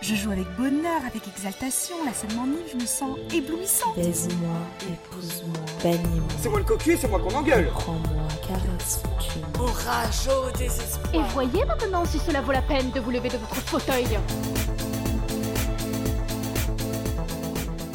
[0.00, 1.96] Je joue avec bonheur, avec exaltation.
[2.04, 3.96] La scène m'enivre, je me sens éblouissante.
[3.96, 6.28] Baise-moi, épouse-moi, bannis-moi.
[6.40, 7.68] C'est moi le cocu, c'est moi qu'on engueule.
[7.68, 9.68] Prends-moi, caresse, tue-moi.
[9.68, 11.14] Orage au désespoir.
[11.14, 14.06] Et voyez maintenant si cela vaut la peine de vous lever de votre fauteuil.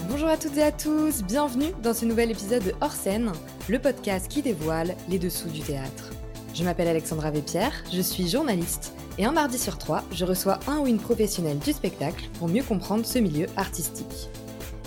[0.10, 3.32] Bonjour à toutes et à tous, bienvenue dans ce nouvel épisode de Hors scène,
[3.68, 6.13] le podcast qui dévoile les dessous du théâtre.
[6.54, 10.80] Je m'appelle Alexandra Vépierre, je suis journaliste et un mardi sur trois, je reçois un
[10.80, 14.30] ou une professionnelle du spectacle pour mieux comprendre ce milieu artistique.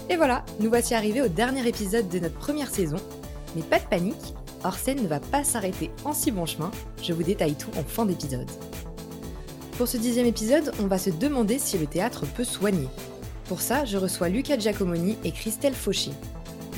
[0.09, 2.99] Et voilà, nous voici arrivés au dernier épisode de notre première saison.
[3.57, 6.71] Mais pas de panique, hors scène ne va pas s'arrêter en si bon chemin,
[7.03, 8.51] je vous détaille tout en fin d'épisode.
[9.77, 12.89] Pour ce dixième épisode, on va se demander si le théâtre peut soigner.
[13.47, 16.13] Pour ça, je reçois Luca Giacomoni et Christelle Fauchy.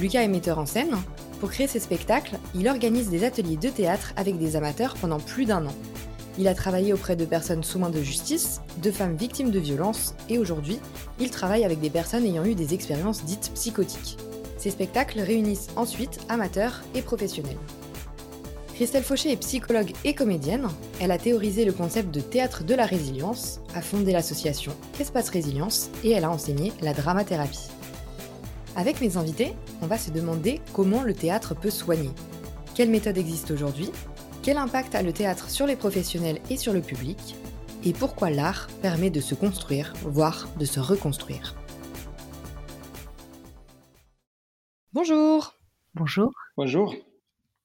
[0.01, 0.97] Lucas est metteur en scène.
[1.41, 5.45] Pour créer ses spectacles, il organise des ateliers de théâtre avec des amateurs pendant plus
[5.45, 5.75] d'un an.
[6.37, 10.15] Il a travaillé auprès de personnes sous main de justice, de femmes victimes de violences,
[10.29, 10.79] et aujourd'hui,
[11.21, 14.19] il travaille avec des personnes ayant eu des expériences dites psychotiques.
[14.57, 17.57] Ces spectacles réunissent ensuite amateurs et professionnels.
[18.75, 20.69] Christelle Fauché est psychologue et comédienne.
[21.01, 25.91] Elle a théorisé le concept de théâtre de la résilience, a fondé l'association Espace Résilience
[26.05, 27.71] et elle a enseigné la dramathérapie.
[28.79, 32.11] Avec mes invités, on va se demander comment le théâtre peut soigner.
[32.77, 33.91] Quelles méthodes existent aujourd'hui?
[34.45, 37.35] Quel impact a le théâtre sur les professionnels et sur le public?
[37.85, 41.57] Et pourquoi l'art permet de se construire, voire de se reconstruire?
[44.93, 45.59] Bonjour
[45.95, 46.31] Bonjour.
[46.57, 46.95] Bonjour.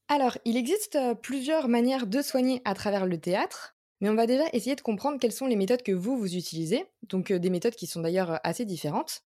[0.07, 4.25] Alors, il existe euh, plusieurs manières de soigner à travers le théâtre, mais on va
[4.25, 7.51] déjà essayer de comprendre quelles sont les méthodes que vous, vous utilisez, donc euh, des
[7.51, 9.23] méthodes qui sont d'ailleurs euh, assez différentes.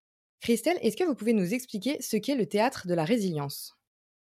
[0.42, 3.78] Christelle, est-ce que vous pouvez nous expliquer ce qu'est le théâtre de la résilience?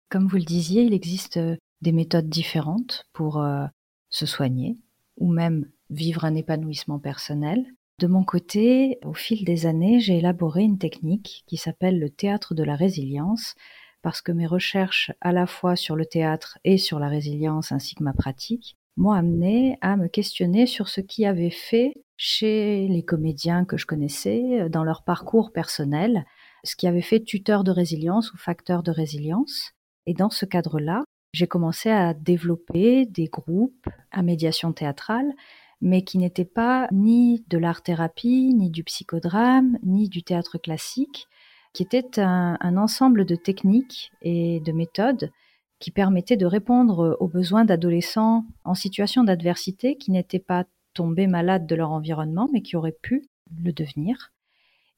[0.09, 1.39] Comme vous le disiez, il existe
[1.81, 3.67] des méthodes différentes pour euh,
[4.09, 4.77] se soigner
[5.17, 7.63] ou même vivre un épanouissement personnel.
[7.99, 12.55] De mon côté, au fil des années, j'ai élaboré une technique qui s'appelle le théâtre
[12.55, 13.53] de la résilience
[14.01, 17.93] parce que mes recherches à la fois sur le théâtre et sur la résilience ainsi
[17.93, 23.03] que ma pratique m'ont amené à me questionner sur ce qui avait fait chez les
[23.03, 26.25] comédiens que je connaissais euh, dans leur parcours personnel,
[26.63, 29.71] ce qui avait fait tuteur de résilience ou facteur de résilience.
[30.07, 35.31] Et dans ce cadre-là, j'ai commencé à développer des groupes à médiation théâtrale,
[35.79, 41.27] mais qui n'étaient pas ni de l'art-thérapie, ni du psychodrame, ni du théâtre classique,
[41.73, 45.31] qui étaient un, un ensemble de techniques et de méthodes
[45.79, 51.67] qui permettaient de répondre aux besoins d'adolescents en situation d'adversité qui n'étaient pas tombés malades
[51.67, 53.27] de leur environnement, mais qui auraient pu
[53.63, 54.31] le devenir.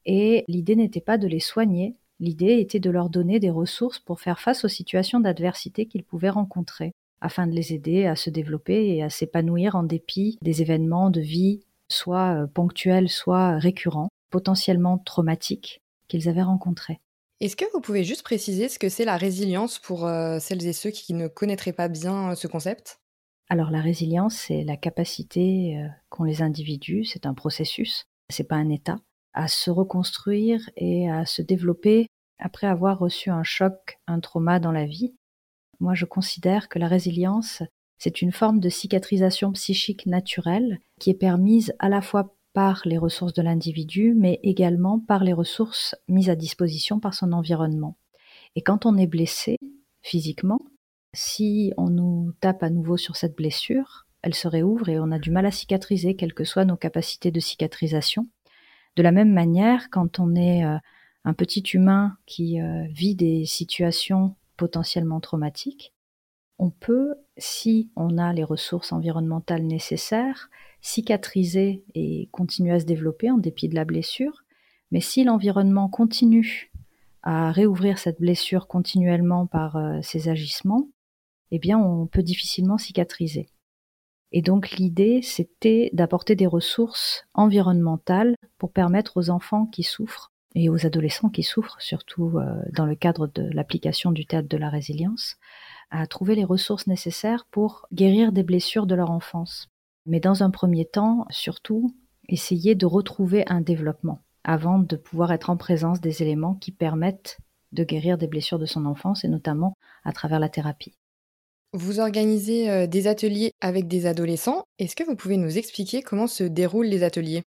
[0.06, 4.20] Et l'idée n'était pas de les soigner, L'idée était de leur donner des ressources pour
[4.20, 6.92] faire face aux situations d'adversité qu'ils pouvaient rencontrer,
[7.22, 11.22] afin de les aider à se développer et à s'épanouir en dépit des événements de
[11.22, 17.00] vie, soit euh, ponctuels, soit récurrents, potentiellement traumatiques, qu'ils avaient rencontrés.
[17.40, 20.74] Est-ce que vous pouvez juste préciser ce que c'est la résilience pour euh, celles et
[20.74, 23.00] ceux qui ne connaîtraient pas bien euh, ce concept?
[23.48, 28.68] Alors la résilience, c'est la capacité qu'ont les individus, c'est un processus, c'est pas un
[28.68, 28.98] état,
[29.32, 32.06] à se reconstruire et à se développer
[32.38, 35.14] après avoir reçu un choc, un trauma dans la vie.
[35.78, 37.62] Moi, je considère que la résilience,
[37.98, 42.98] c'est une forme de cicatrisation psychique naturelle qui est permise à la fois par les
[42.98, 47.96] ressources de l'individu, mais également par les ressources mises à disposition par son environnement.
[48.56, 49.56] Et quand on est blessé
[50.02, 50.58] physiquement,
[51.12, 55.18] si on nous tape à nouveau sur cette blessure, elle se réouvre et on a
[55.18, 58.28] du mal à cicatriser, quelles que soient nos capacités de cicatrisation.
[58.96, 60.76] De la même manière, quand on est euh,
[61.24, 65.94] un petit humain qui euh, vit des situations potentiellement traumatiques,
[66.58, 70.50] on peut, si on a les ressources environnementales nécessaires,
[70.80, 74.44] cicatriser et continuer à se développer en dépit de la blessure.
[74.90, 76.72] Mais si l'environnement continue
[77.22, 80.88] à réouvrir cette blessure continuellement par euh, ses agissements,
[81.50, 83.48] eh bien, on peut difficilement cicatriser.
[84.32, 90.68] Et donc l'idée, c'était d'apporter des ressources environnementales pour permettre aux enfants qui souffrent et
[90.68, 94.68] aux adolescents qui souffrent, surtout euh, dans le cadre de l'application du théâtre de la
[94.68, 95.36] résilience,
[95.90, 99.69] à trouver les ressources nécessaires pour guérir des blessures de leur enfance.
[100.06, 101.94] Mais dans un premier temps, surtout,
[102.28, 107.38] essayer de retrouver un développement avant de pouvoir être en présence des éléments qui permettent
[107.72, 109.74] de guérir des blessures de son enfance et notamment
[110.04, 110.94] à travers la thérapie.
[111.72, 114.64] Vous organisez euh, des ateliers avec des adolescents.
[114.78, 117.42] Est-ce que vous pouvez nous expliquer comment se déroulent les ateliers?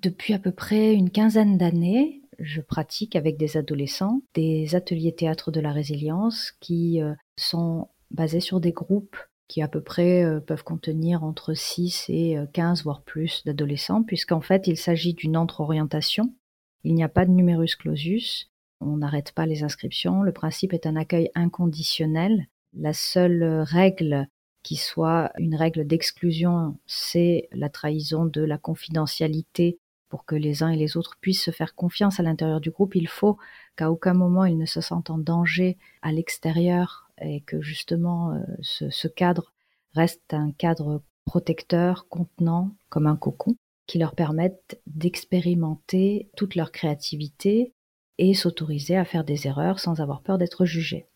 [0.00, 5.50] Depuis à peu près une quinzaine d'années, je pratique avec des adolescents des ateliers théâtre
[5.50, 9.16] de la résilience qui euh, sont basés sur des groupes
[9.48, 14.40] qui à peu près euh, peuvent contenir entre 6 et 15 voire plus d'adolescents, puisqu'en
[14.40, 16.34] fait il s'agit d'une entre-orientation.
[16.82, 18.50] Il n'y a pas de numerus clausus,
[18.80, 22.46] on n'arrête pas les inscriptions, le principe est un accueil inconditionnel.
[22.74, 24.28] La seule règle
[24.62, 30.70] qui soit une règle d'exclusion, c'est la trahison de la confidentialité pour que les uns
[30.70, 32.94] et les autres puissent se faire confiance à l'intérieur du groupe.
[32.94, 33.36] Il faut
[33.76, 38.42] qu'à aucun moment ils ne se sentent en danger à l'extérieur et que justement euh,
[38.62, 39.52] ce, cadre
[39.92, 43.56] reste un cadre protecteur, contenant, comme un cocon,
[43.86, 47.72] qui leur permette d'expérimenter toute leur créativité
[48.18, 51.06] et s'autoriser à faire des erreurs sans avoir peur d'être jugés.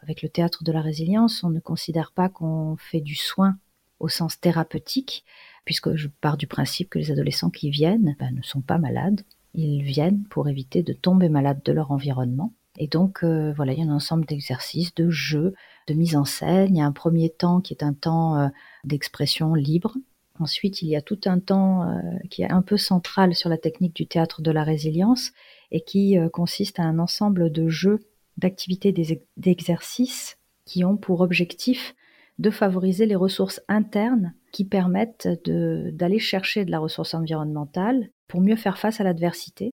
[0.00, 3.58] Avec le théâtre de la résilience, on ne considère pas qu'on fait du soin
[3.98, 5.24] au sens thérapeutique,
[5.64, 9.22] puisque je pars du principe que les adolescents qui viennent ben, ne sont pas malades.
[9.54, 12.54] Ils viennent pour éviter de tomber malades de leur environnement.
[12.78, 15.54] Et donc, euh, voilà, il y a un ensemble d'exercices, de jeux,
[15.88, 16.76] de mise en scène.
[16.76, 18.48] Il y a un premier temps qui est un temps euh,
[18.84, 19.96] d'expression libre.
[20.38, 23.58] Ensuite, il y a tout un temps euh, qui est un peu central sur la
[23.58, 25.32] technique du théâtre de la résilience
[25.72, 27.98] et qui consiste à un ensemble de jeux
[28.38, 28.94] d'activités
[29.36, 31.94] d'exercices qui ont pour objectif
[32.38, 38.56] de favoriser les ressources internes qui permettent d'aller chercher de la ressource environnementale pour mieux
[38.56, 39.72] faire face à l'adversité.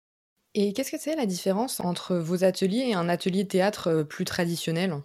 [0.56, 4.26] Et qu'est-ce que c'est la différence entre vos ateliers et un atelier théâtre euh, plus
[4.26, 5.02] traditionnel?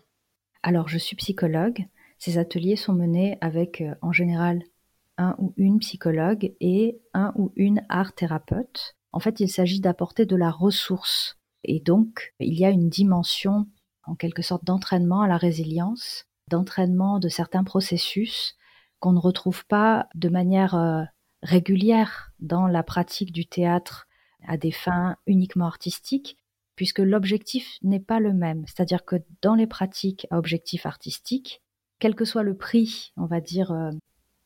[0.63, 1.87] Alors, je suis psychologue.
[2.19, 4.63] Ces ateliers sont menés avec, euh, en général,
[5.17, 8.97] un ou une psychologue et un ou une art thérapeute.
[9.13, 13.67] En fait, il s'agit d'apporter de la ressource et donc, il y a une dimension,
[14.05, 18.57] en quelque sorte, d'entraînement à la résilience, d'entraînement de certains processus
[19.01, 21.05] qu'on ne retrouve pas de manière euh,
[21.43, 24.08] régulière dans la pratique du théâtre
[24.47, 26.37] à des fins uniquement artistiques,
[26.77, 28.65] puisque l'objectif n'est pas le même.
[28.67, 31.63] C'est-à-dire que dans les pratiques à objectif artistique,
[31.99, 33.91] quel que soit le prix, on va dire, euh,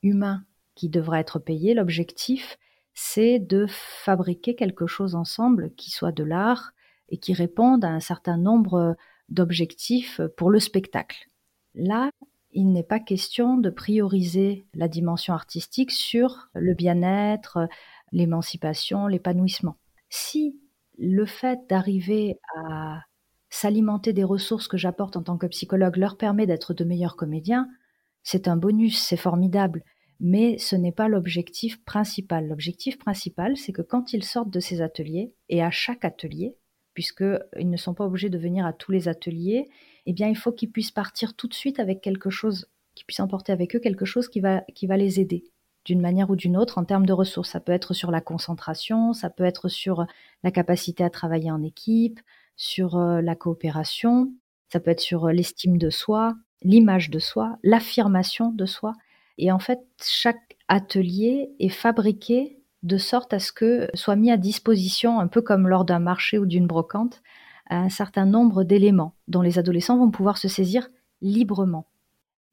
[0.02, 0.44] humain
[0.74, 2.58] qui devra être payé, l'objectif,
[2.94, 6.72] c'est de fabriquer quelque chose ensemble qui soit de l'art,
[7.12, 8.96] et qui répondent à un certain nombre
[9.28, 11.28] d'objectifs pour le spectacle.
[11.74, 12.10] Là,
[12.52, 17.68] il n'est pas question de prioriser la dimension artistique sur le bien-être,
[18.12, 19.76] l'émancipation, l'épanouissement.
[20.14, 20.60] Si
[20.98, 23.00] le fait d'arriver à
[23.48, 27.66] s'alimenter des ressources que j'apporte en tant que psychologue leur permet d'être de meilleurs comédiens,
[28.22, 29.82] c'est un bonus, c'est formidable,
[30.20, 32.46] mais ce n'est pas l'objectif principal.
[32.46, 36.58] L'objectif principal, c'est que quand ils sortent de ces ateliers, et à chaque atelier,
[36.92, 39.70] puisqu'ils ne sont pas obligés de venir à tous les ateliers,
[40.04, 43.20] eh bien, il faut qu'ils puissent partir tout de suite avec quelque chose, qu'ils puissent
[43.20, 45.44] emporter avec eux quelque chose qui va, qui va les aider
[45.84, 47.50] d'une manière ou d'une autre en termes de ressources.
[47.50, 50.06] Ça peut être sur la concentration, ça peut être sur
[50.42, 52.20] la capacité à travailler en équipe,
[52.56, 54.32] sur euh, la coopération,
[54.72, 58.94] ça peut être sur euh, l'estime de soi, l'image de soi, l'affirmation de soi.
[59.38, 64.36] Et en fait, chaque atelier est fabriqué de sorte à ce que soit mis à
[64.36, 67.22] disposition, un peu comme lors d'un marché ou d'une brocante,
[67.70, 70.88] un certain nombre d'éléments dont les adolescents vont pouvoir se saisir
[71.20, 71.86] librement.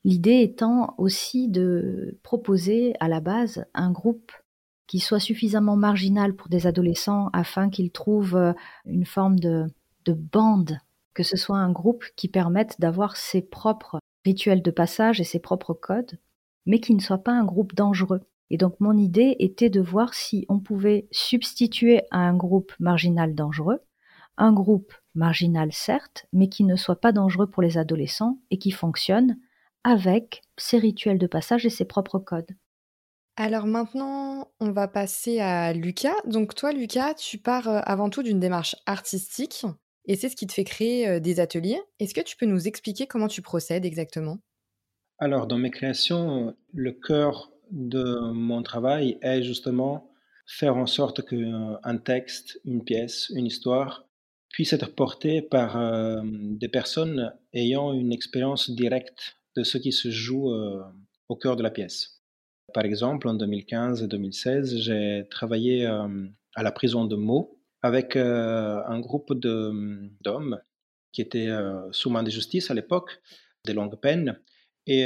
[0.04, 4.32] L'idée étant aussi de proposer à la base un groupe
[4.88, 8.54] qui soit suffisamment marginal pour des adolescents afin qu'ils trouvent euh,
[8.86, 9.68] une forme de,
[10.06, 10.80] de bande,
[11.14, 15.40] que ce soit un groupe qui permette d'avoir ses propres rituels de passage et ses
[15.40, 16.18] propres codes,
[16.66, 18.22] mais qui ne soit pas un groupe dangereux.
[18.50, 23.36] Et donc mon idée était de voir si on pouvait substituer à un groupe marginal
[23.36, 23.82] dangereux
[24.40, 28.72] un groupe marginal certes, mais qui ne soit pas dangereux pour les adolescents et qui
[28.72, 29.38] fonctionne
[29.84, 32.52] avec ses rituels de passage et ses propres codes.
[33.36, 36.16] Alors maintenant, on va passer à Lucas.
[36.26, 39.66] Donc toi, Lucas, tu pars euh, avant tout d'une démarche artistique
[40.06, 41.80] et c'est ce qui te fait créer euh, des ateliers.
[42.00, 44.40] Est-ce que tu peux nous expliquer comment tu procèdes exactement?
[45.20, 50.12] Alors dans mes créations, le cœur de mon travail est justement
[50.46, 54.06] faire en sorte qu'un texte, une pièce, une histoire
[54.50, 60.10] puisse être porté par euh, des personnes ayant une expérience directe de ce qui se
[60.10, 60.82] joue euh,
[61.28, 62.22] au cœur de la pièce.
[62.74, 66.08] Par exemple, en 2015 et 2016, j'ai travaillé euh,
[66.56, 70.60] à la prison de Meaux avec un groupe d'hommes
[71.14, 71.50] qui étaient
[71.92, 73.22] sous main de justice à l'époque,
[73.66, 74.38] des longues peines,
[74.86, 75.06] et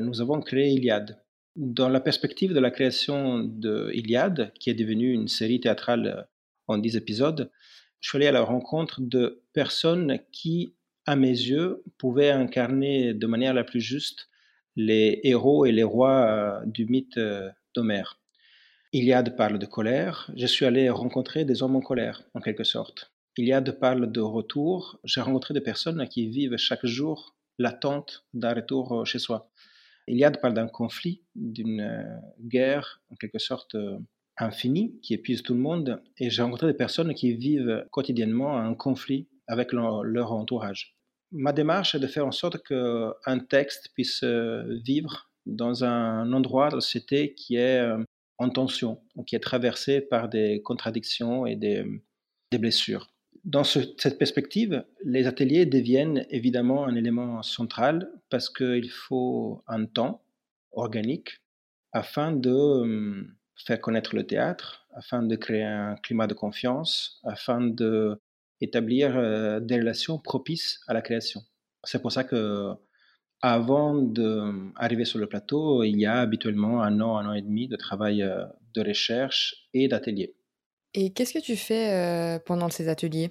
[0.00, 1.22] nous avons créé Iliade.
[1.56, 6.22] Dans la perspective de la création de Iliade, qui est devenue une série théâtrale euh,
[6.68, 7.50] en dix épisodes,
[7.98, 10.74] je suis allé à la rencontre de personnes qui,
[11.10, 14.28] à mes yeux, pouvaient incarner de manière la plus juste
[14.76, 18.20] les héros et les rois euh, du mythe euh, d'Homère.
[18.92, 23.12] Iliade parle de colère, je suis allé rencontrer des hommes en colère, en quelque sorte.
[23.36, 29.04] Iliade parle de retour, j'ai rencontré des personnes qui vivent chaque jour l'attente d'un retour
[29.04, 29.50] chez soi.
[30.06, 33.98] Iliade parle d'un conflit, d'une euh, guerre en quelque sorte euh,
[34.38, 36.02] infinie qui épuise tout le monde.
[36.18, 40.99] Et j'ai rencontré des personnes qui vivent quotidiennement un conflit avec leur entourage.
[41.32, 46.68] Ma démarche est de faire en sorte qu'un texte puisse euh, vivre dans un endroit
[46.70, 47.80] de la société qui est
[48.40, 51.84] en tension, qui est traversé par des contradictions et des,
[52.58, 53.12] blessures.
[53.44, 60.24] Dans cette perspective, les ateliers deviennent évidemment un élément central parce qu'il faut un temps
[60.72, 61.40] organique
[61.92, 63.24] afin de euh,
[63.56, 67.60] faire connaître le théâtre, afin de créer un climat de confiance, afin
[68.60, 71.42] d'établir euh, des relations propices à la création.
[71.84, 72.72] C'est pour ça que
[73.42, 77.68] avant d'arriver sur le plateau, il y a habituellement un an, un an et demi
[77.68, 80.34] de travail euh, de recherche et d'atelier.
[80.94, 83.30] Et qu'est-ce que tu fais euh, pendant ces ateliers?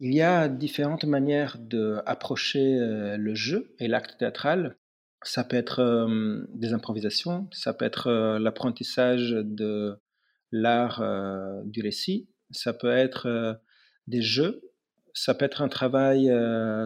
[0.00, 4.76] Il y a différentes manières d'approcher euh, le jeu et l'acte théâtral.
[5.22, 9.98] Ça peut être euh, des improvisations, ça peut être l'apprentissage de
[10.52, 11.02] l'art
[11.64, 13.58] du récit, ça peut être
[14.06, 14.62] des jeux,
[15.14, 16.30] ça peut être un travail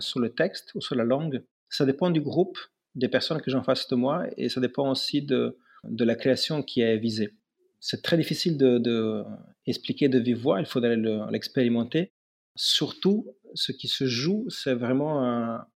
[0.00, 1.42] sur le texte ou sur la langue.
[1.68, 2.58] Ça dépend du groupe,
[2.94, 6.62] des personnes que j'ai en face de moi et ça dépend aussi de, la création
[6.62, 7.34] qui est visée
[7.80, 9.24] c'est très difficile de, de,
[9.66, 10.96] expliquer de vive voix, il faudrait
[11.30, 12.12] l'expérimenter.
[12.54, 15.24] Surtout, ce qui se joue, c'est vraiment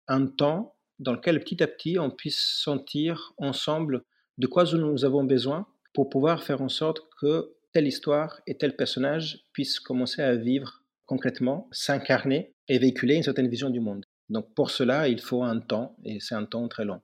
[0.09, 4.03] un, temps dans lequel petit à petit on puisse sentir ensemble
[4.39, 8.75] de quoi nous avons besoin pour pouvoir faire en sorte que telle histoire et tel
[8.75, 10.80] personnage puissent commencer à vivre
[11.11, 14.07] concrètement, s'incarner et véhiculer une certaine vision du monde.
[14.29, 17.01] Donc pour cela, il faut un temps et c'est un temps très long.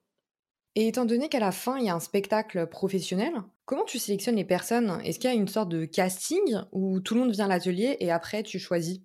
[0.76, 3.32] Et étant donné qu'à la fin, il y a un spectacle professionnel,
[3.64, 5.00] comment tu sélectionnes les personnes?
[5.02, 7.96] Est-ce qu'il y a une sorte de casting où tout le monde vient à l'atelier
[7.98, 9.00] et après tu choisis?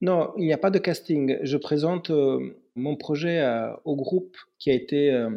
[0.00, 1.38] Non, il n'y a pas de casting.
[1.42, 3.40] Je présente euh, mon projet
[3.84, 5.30] au groupe qui a été euh,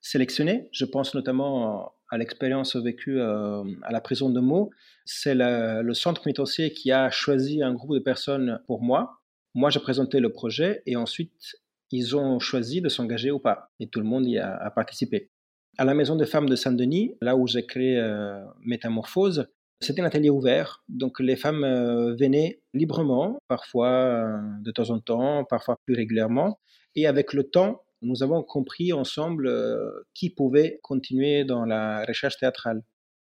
[0.00, 0.70] sélectionné.
[0.72, 4.70] Je pense notamment à l'expérience vécue euh, à la prison de Meaux.
[5.04, 9.20] C'est le centre pénitentiaire qui a choisi un groupe de personnes pour moi.
[9.54, 11.56] Moi, j'ai présenté le projet et ensuite
[11.92, 13.70] ils ont choisi de s'engager ou pas.
[13.80, 15.30] Et tout le monde y a, participé.
[15.78, 19.46] À la Maison des femmes de Saint-Denis, là où j'ai créé euh, Métamorphose,
[19.80, 20.82] c'était un atelier ouvert.
[20.88, 26.58] Donc les femmes euh, venaient librement, parfois de temps en temps, parfois plus régulièrement.
[26.94, 29.50] Et avec le temps, nous avons compris ensemble
[30.14, 32.82] qui pouvait continuer dans la recherche théâtrale.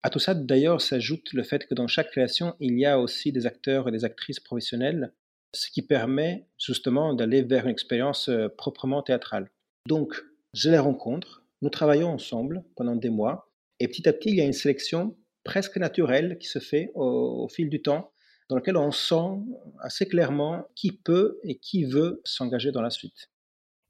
[0.02, 3.32] À tout ça, d'ailleurs, s'ajoute le fait que dans chaque création, il y a aussi
[3.32, 5.12] des acteurs et des actrices professionnels
[5.54, 9.50] ce qui permet justement d'aller vers une expérience euh, proprement théâtrale.
[9.86, 14.36] Donc, je les rencontre, nous travaillons ensemble pendant des mois, et petit à petit, il
[14.36, 18.12] y a une sélection presque naturelle qui se fait au, fil du temps,
[18.48, 19.40] dans laquelle on sent
[19.80, 23.30] assez clairement qui peut et qui veut s'engager dans la suite.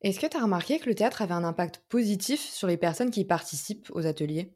[0.04, 3.10] Est-ce que tu as remarqué que le théâtre avait un impact positif sur les personnes
[3.10, 4.52] qui participent aux ateliers?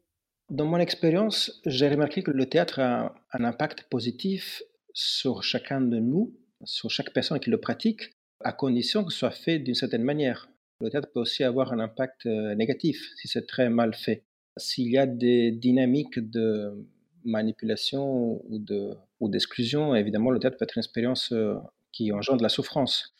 [0.51, 4.61] Dans mon expérience, j'ai remarqué que le théâtre a un impact positif
[4.93, 9.31] sur chacun de nous sur chaque personne qui le pratique, à condition que ce soit
[9.31, 10.51] fait d'une certaine manière.
[10.81, 14.25] Le théâtre peut aussi avoir un impact euh, négatif si c'est très mal fait.
[14.55, 16.85] S'il y a des dynamiques de
[17.25, 21.55] manipulation ou, de, ou d'exclusion, évidemment, le théâtre peut être une expérience euh,
[21.91, 23.15] qui engendre la souffrance.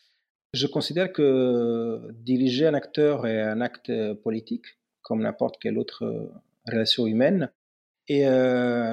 [0.52, 4.66] Je considère que diriger un acteur est un acte politique,
[5.02, 6.28] comme n'importe quelle autre euh,
[6.66, 7.50] relation humaine.
[8.08, 8.26] Et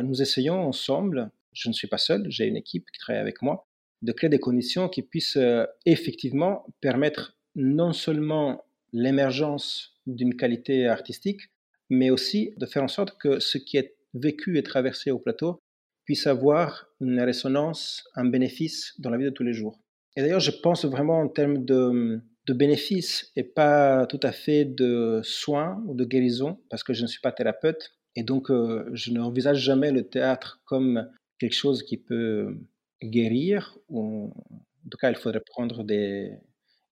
[0.03, 3.65] nous essayons ensemble, je ne suis pas seul, j'ai une équipe qui travaille avec moi,
[4.01, 11.41] de créer des conditions qui puissent euh, effectivement permettre non seulement l'émergence d'une qualité artistique,
[11.89, 15.59] mais aussi de faire en sorte que ce qui est vécu et traversé au plateau
[16.05, 19.79] puisse avoir une résonance, un bénéfice dans la vie de tous les jours.
[20.17, 25.21] Et d'ailleurs, je pense vraiment en termes de, bénéfices et pas tout à fait de
[25.24, 27.91] soins ou de guérison, parce que je ne suis pas thérapeute.
[28.15, 31.07] Et donc, euh, je n'envisage jamais le théâtre comme
[31.38, 32.57] quelque chose qui peut
[33.03, 36.31] guérir, ou en tout cas, il faudrait prendre des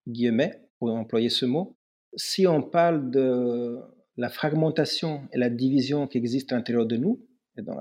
[0.07, 1.75] guillemets pour employer ce mot.
[2.15, 3.79] Si on parle de
[4.17, 7.25] la fragmentation et la division qui existe à l'intérieur de nous,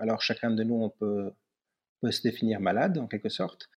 [0.01, 1.33] alors chacun de nous, peut
[2.11, 3.69] se définir malade en quelque sorte.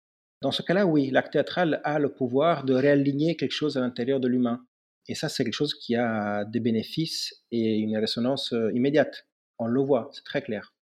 [0.42, 4.20] Dans ce cas-là, oui, l'acte théâtral a le pouvoir de réaligner quelque chose à l'intérieur
[4.20, 4.64] de l'humain.
[5.08, 9.26] Et ça, c'est quelque chose qui a des bénéfices et une résonance euh, immédiate.
[9.58, 10.74] On le voit, c'est très clair.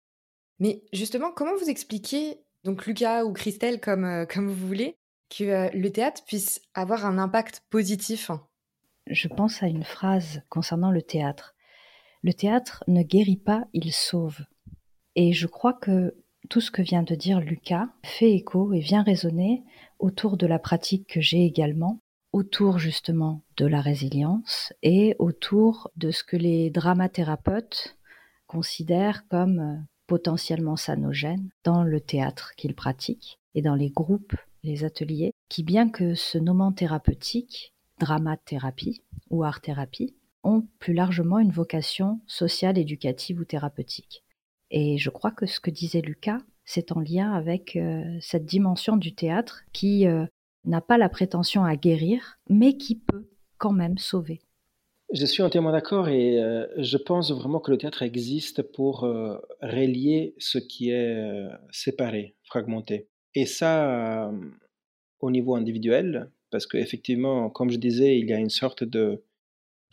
[0.58, 4.96] Mais justement, comment vous expliquez donc Lucas ou Christelle, comme, euh, comme vous voulez,
[5.30, 8.30] que euh, le théâtre puisse avoir un impact positif?
[9.06, 11.54] Je pense à une phrase concernant le théâtre.
[12.22, 14.38] Le théâtre ne guérit pas, il sauve.
[15.14, 16.14] Et je crois que
[16.48, 19.62] tout ce que vient de dire Lucas fait écho et vient résonner
[19.98, 22.00] autour de la pratique que j'ai également,
[22.32, 27.96] autour justement de la résilience et autour de ce que les dramathérapeutes
[28.46, 34.84] considèrent comme euh, potentiellement sanogène dans le théâtre qu'ils pratiquent et dans les groupes, les
[34.84, 42.20] ateliers, qui bien que se nommant thérapeutique, dramathérapie ou art-thérapie, ont plus largement une vocation
[42.26, 44.23] sociale, éducative ou thérapeutique.
[44.76, 48.96] Et je crois que ce que disait Lucas, c'est en lien avec euh, cette dimension
[48.96, 50.26] du théâtre qui euh,
[50.64, 53.24] n'a pas la prétention à guérir, mais qui peut
[53.56, 54.40] quand même sauver.
[55.12, 59.02] Je suis entièrement d'accord et euh, je pense vraiment que le théâtre existe pour
[59.62, 63.06] relier ce qui est séparé, fragmenté.
[63.36, 64.32] Et ça,
[65.20, 69.22] au niveau individuel, parce qu'effectivement, comme je disais, il y a une sorte de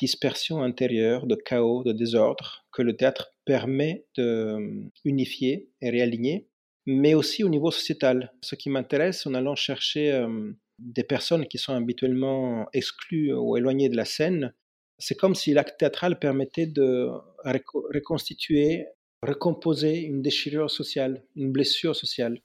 [0.01, 6.47] dispersion intérieure, de chaos, de désordre que le théâtre permet de unifier et réaligner,
[6.87, 8.33] mais aussi au niveau sociétal.
[8.41, 10.25] Ce qui m'intéresse en allant chercher
[10.79, 14.53] des personnes qui sont habituellement exclues ou éloignées de la scène,
[14.97, 17.09] c'est comme si l'acte théâtral permettait de
[17.93, 18.87] reconstituer,
[19.21, 22.41] recomposer une déchirure sociale, une blessure sociale.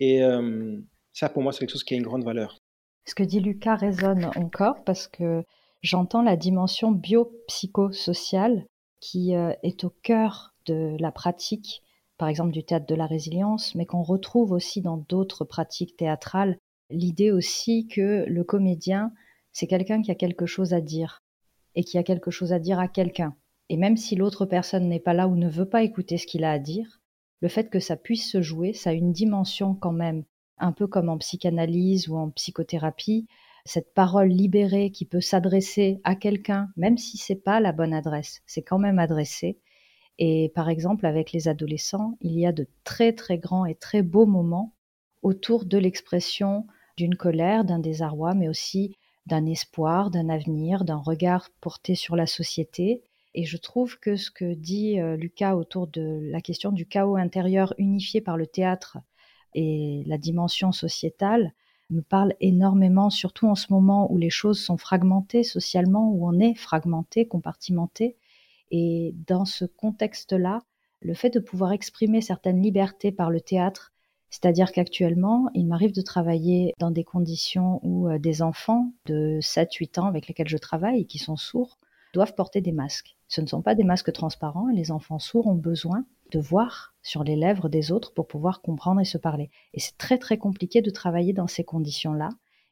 [0.00, 0.78] Et euh,
[1.12, 2.58] ça, pour moi, c'est quelque chose qui a une grande valeur.
[3.06, 5.42] Ce que dit Lucas résonne encore parce que
[5.82, 8.66] j'entends la dimension biopsychosociale
[9.00, 11.82] qui euh, est au cœur de la pratique,
[12.18, 16.58] par exemple du théâtre de la résilience, mais qu'on retrouve aussi dans d'autres pratiques théâtrales.
[16.90, 19.12] L'idée aussi que le comédien,
[19.52, 21.22] c'est quelqu'un qui a quelque chose à dire,
[21.74, 23.34] et qui a quelque chose à dire à quelqu'un.
[23.68, 26.44] Et même si l'autre personne n'est pas là ou ne veut pas écouter ce qu'il
[26.44, 27.00] a à dire,
[27.40, 30.24] le fait que ça puisse se jouer, ça a une dimension quand même,
[30.58, 33.26] un peu comme en psychanalyse ou en psychothérapie,
[33.64, 38.42] cette parole libérée qui peut s'adresser à quelqu'un, même si c'est pas la bonne adresse,
[38.46, 39.58] c'est quand même adressé.
[40.18, 44.02] Et par exemple, avec les adolescents, il y a de très très grands et très
[44.02, 44.74] beaux moments
[45.22, 51.48] autour de l'expression d'une colère, d'un désarroi, mais aussi d'un espoir, d'un avenir, d'un regard
[51.60, 53.02] porté sur la société.
[53.34, 57.16] Et je trouve que ce que dit euh, Lucas autour de la question du chaos
[57.16, 58.98] intérieur unifié par le théâtre
[59.54, 61.52] et la dimension sociétale
[61.90, 66.38] me parle énormément, surtout en ce moment où les choses sont fragmentées socialement, où on
[66.38, 68.16] est fragmenté, compartimenté.
[68.70, 70.62] Et dans ce contexte-là,
[71.00, 73.92] le fait de pouvoir exprimer certaines libertés par le théâtre
[74.30, 80.00] c'est-à-dire qu'actuellement, il m'arrive de travailler dans des conditions où euh, des enfants de 7-8
[80.00, 81.78] ans avec lesquels je travaille, qui sont sourds,
[82.14, 83.16] doivent porter des masques.
[83.28, 86.94] Ce ne sont pas des masques transparents et les enfants sourds ont besoin de voir
[87.02, 89.50] sur les lèvres des autres pour pouvoir comprendre et se parler.
[89.74, 92.30] Et c'est très très compliqué de travailler dans ces conditions-là.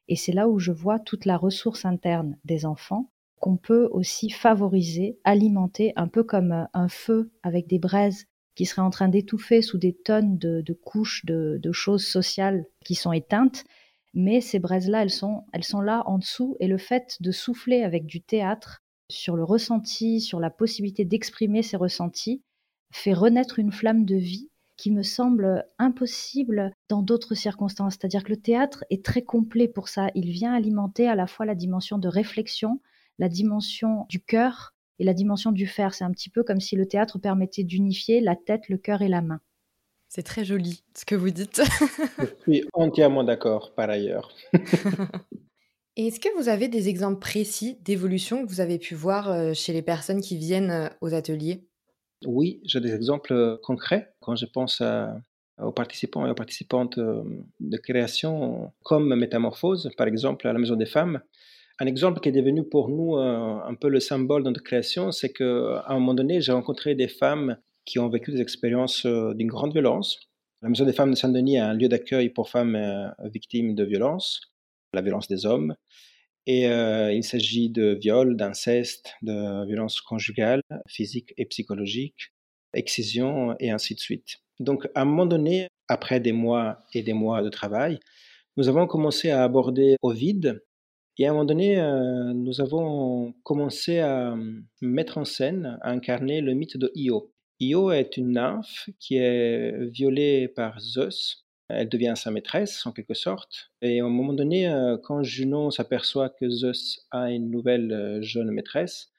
[0.08, 4.30] Et c'est là où je vois toute la ressource interne des enfants qu'on peut aussi
[4.30, 9.08] favoriser, alimenter, un peu comme euh, un feu avec des braises qui serait en train
[9.08, 13.62] d'étouffer sous des tonnes de, couches de, choses sociales qui sont éteintes.
[14.14, 16.56] Mais ces braises-là, elles sont, elles sont là en dessous.
[16.58, 21.62] Et le fait de souffler avec du théâtre sur le ressenti, sur la possibilité d'exprimer
[21.62, 22.42] ces ressentis,
[22.90, 27.94] fait renaître une flamme de vie qui me semble impossible dans d'autres circonstances.
[27.94, 30.08] C'est-à-dire que le théâtre est très complet pour ça.
[30.14, 32.80] Il vient alimenter à la fois la dimension de réflexion,
[33.18, 35.94] la dimension du cœur, et la dimension du faire.
[35.94, 39.08] C'est un petit peu comme si le théâtre permettait d'unifier la tête, le cœur et
[39.08, 39.40] la main.
[40.08, 41.62] C'est très joli ce que vous dites.
[42.18, 44.34] Je suis entièrement d'accord par ailleurs.
[45.96, 49.72] Est-ce que vous avez des exemples précis d'évolution que vous avez pu voir euh, chez
[49.72, 51.67] les personnes qui viennent euh, aux ateliers?
[52.24, 54.82] Oui, j'ai des exemples euh, concrets quand je pense
[55.60, 60.86] aux participants et aux participantes de création comme Métamorphose, par exemple à la Maison des
[60.86, 61.20] Femmes.
[61.80, 65.12] Un exemple qui est devenu pour nous euh, un peu le symbole de notre création,
[65.12, 69.32] c'est qu'à un moment donné, j'ai rencontré des femmes qui ont vécu des expériences euh,
[69.34, 70.18] d'une grande violence.
[70.60, 73.84] La Maison des femmes de Saint-Denis est un lieu d'accueil pour femmes euh, victimes de
[73.84, 74.40] violence,
[74.92, 75.76] la violence des hommes.
[76.50, 82.32] Et il s'agit de viol, d'inceste, de violence conjugale, physique et psychologique,
[82.72, 84.38] excision et ainsi de suite.
[84.58, 87.98] Donc à un moment donné, après des mois et des mois de travail,
[88.56, 90.62] nous avons commencé à aborder au vide
[91.18, 95.90] et à un moment donné, euh, nous avons commencé à euh, mettre en scène, à
[95.90, 97.32] incarner le mythe de Io.
[97.58, 101.44] Io est une nymphe qui est violée par Zeus.
[101.68, 103.70] Elle devient sa maîtresse en quelque sorte.
[103.82, 108.50] Et à un moment donné, euh, quand Junon s'aperçoit que Zeus a une nouvelle jeune
[108.50, 109.10] maîtresse,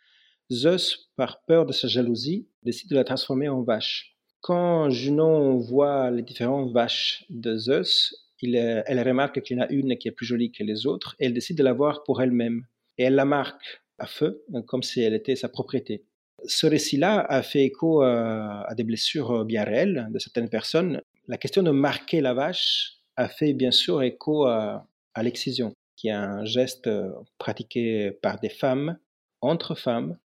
[0.51, 4.15] Zeus, par peur de sa jalousie, décide de la transformer en vache.
[4.41, 9.97] Quand Junon voit les différentes vaches de Zeus, elle remarque qu'il y en a une
[9.97, 12.65] qui est plus jolie que les autres et elle décide de la voir pour elle-même.
[12.97, 16.05] Et elle la marque à feu, comme si elle était sa propriété.
[16.45, 21.01] Ce récit-là a fait écho à, des blessures bien réelles de certaines personnes.
[21.29, 24.87] La question de marquer la vache a fait bien sûr écho à,
[25.21, 25.73] l'excision.
[25.95, 28.97] qui est un geste euh, pratiqué par des femmes,
[29.41, 30.17] entre femmes,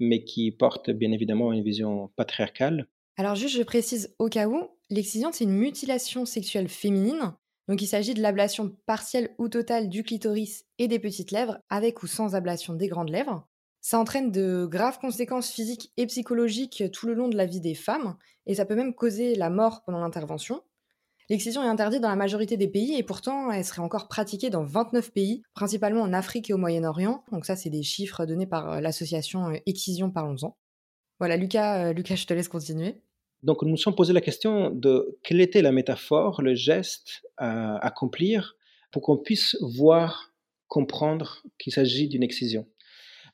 [0.00, 2.88] mais qui porte bien évidemment une vision patriarcale.
[3.18, 7.34] Alors juste, je précise au cas où, l'excision, c'est une mutilation sexuelle féminine.
[7.68, 12.02] Donc il s'agit de l'ablation partielle ou totale du clitoris et des petites lèvres, avec
[12.02, 13.46] ou sans ablation des grandes lèvres.
[13.88, 17.74] Ça entraîne de graves conséquences physiques et psychologiques tout le long de la vie des
[17.74, 20.60] femmes, et ça peut même causer la mort pendant l'intervention.
[21.30, 24.62] L'excision est interdite dans la majorité des pays et pourtant elle serait encore pratiquée dans
[24.62, 27.24] 29 pays, principalement en Afrique et au Moyen-Orient.
[27.32, 30.58] Donc ça, c'est des chiffres donnés par euh, l'association euh, Excision Parlons-en.
[31.18, 33.00] Voilà, Lucas, euh, Lucas, je te laisse continuer.
[33.42, 37.78] Donc nous nous sommes posé la question de quelle était la métaphore, le geste à
[37.78, 38.54] accomplir
[38.90, 40.34] pour qu'on puisse voir,
[40.66, 42.66] comprendre qu'il s'agit d'une excision.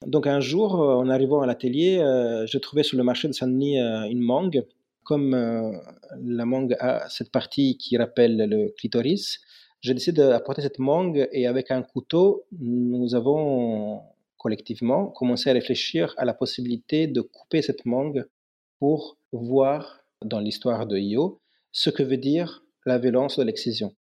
[0.07, 1.99] Donc un jour, en arrivant à l'atelier,
[2.47, 4.65] je trouvais sur le marché de Saint-Denis une mangue
[5.05, 5.71] comme euh,
[6.21, 9.41] la mangue a cette partie qui rappelle le clitoris,
[9.81, 14.03] j'ai décidé d'apporter cette mangue et avec un couteau, nous avons
[14.39, 18.25] collectivement commencé à réfléchir à la possibilité de couper cette mangue
[18.79, 21.41] pour voir dans l'histoire de Io
[21.71, 23.95] ce que veut dire la violence de l'excision.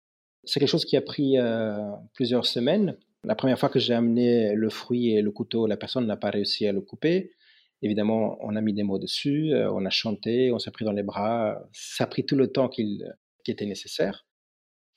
[0.45, 2.97] C'est quelque chose qui a pris euh, plusieurs semaines.
[3.25, 6.31] La première fois que j'ai amené le fruit et le couteau, la personne n'a pas
[6.31, 7.33] réussi à le couper.
[7.81, 10.93] Évidemment, on a mis des mots dessus, euh, on a chanté, on s'est pris dans
[10.93, 11.61] les bras.
[11.73, 13.03] Ça a pris tout le temps qui
[13.47, 14.27] était nécessaire.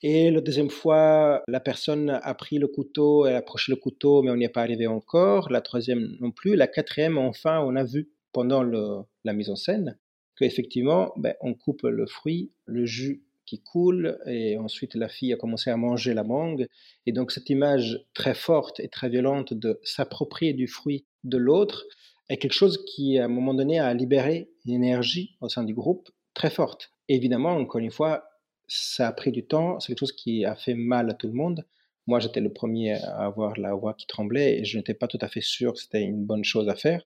[0.02, 4.22] Et la deuxième fois, la personne a pris le couteau, elle a approché le couteau,
[4.22, 5.52] mais on n'y est pas arrivé encore.
[5.52, 6.56] La troisième non plus.
[6.56, 9.98] La quatrième, enfin, on a vu pendant la mise en scène
[10.38, 15.38] qu'effectivement, ben, on coupe le fruit, le jus qui coule, et ensuite la fille a
[15.38, 16.68] commencé à manger la mangue.
[17.06, 21.86] Et donc cette image très forte et très violente de s'approprier du fruit de l'autre,
[22.30, 25.74] est quelque chose qui, à un moment donné, a libéré une énergie au sein du
[25.74, 26.92] groupe très forte.
[27.08, 28.26] évidemment, encore une fois,
[28.68, 31.34] ça a pris du temps, c'est quelque chose qui a fait mal à tout le
[31.34, 31.66] monde.
[32.08, 35.20] Moi, j'étais le premier à avoir la voix qui tremblait et je n'étais pas tout
[35.22, 37.04] à fait sûr que c'était une bonne chose à faire.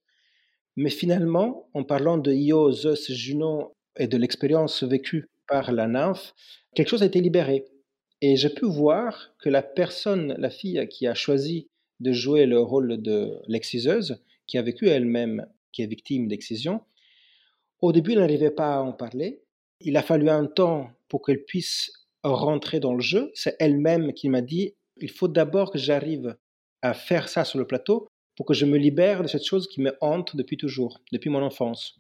[0.75, 6.33] Mais finalement, en parlant de Io, Zeus, Junon et de l'expérience vécue par la nymphe,
[6.75, 7.65] quelque chose a été libéré.
[8.21, 11.67] Et j'ai pu voir que la personne, la fille qui a choisi
[11.99, 16.81] de jouer le rôle de l'exciseuse, qui a vécu elle-même, qui est victime d'excision,
[17.81, 19.41] au début, elle n'arrivait pas à en parler.
[19.81, 21.91] Il a fallu un temps pour qu'elle puisse
[22.23, 23.31] rentrer dans le jeu.
[23.33, 26.35] C'est elle-même qui m'a dit, il faut d'abord que j'arrive
[26.81, 29.81] à faire ça sur le plateau pour que je me libère de cette chose qui
[29.81, 31.97] me hante depuis toujours, depuis mon enfance.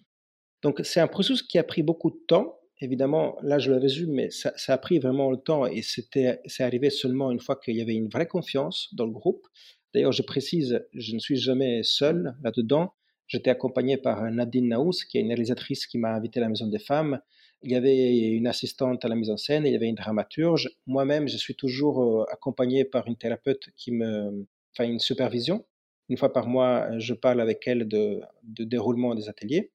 [0.61, 2.58] Donc c'est un processus qui a pris beaucoup de temps.
[2.81, 6.63] Évidemment, là je le résume, mais ça, a pris vraiment le temps et c'était, c'est
[6.63, 9.45] arrivé seulement une fois qu'il y avait une vraie confiance dans le groupe.
[9.93, 12.93] D'ailleurs, je précise, je ne suis jamais seul là-dedans.
[13.27, 16.67] J'étais accompagné par Nadine Naous, qui est une réalisatrice qui m'a invité à la Maison
[16.67, 17.19] des Femmes.
[17.63, 20.69] Il y avait une assistante à la mise en scène, il y avait une dramaturge.
[20.87, 25.65] Moi-même, je suis toujours euh, accompagné par une thérapeute qui me fait une supervision.
[26.07, 29.71] Une fois par mois, je parle avec elle de déroulement des ateliers.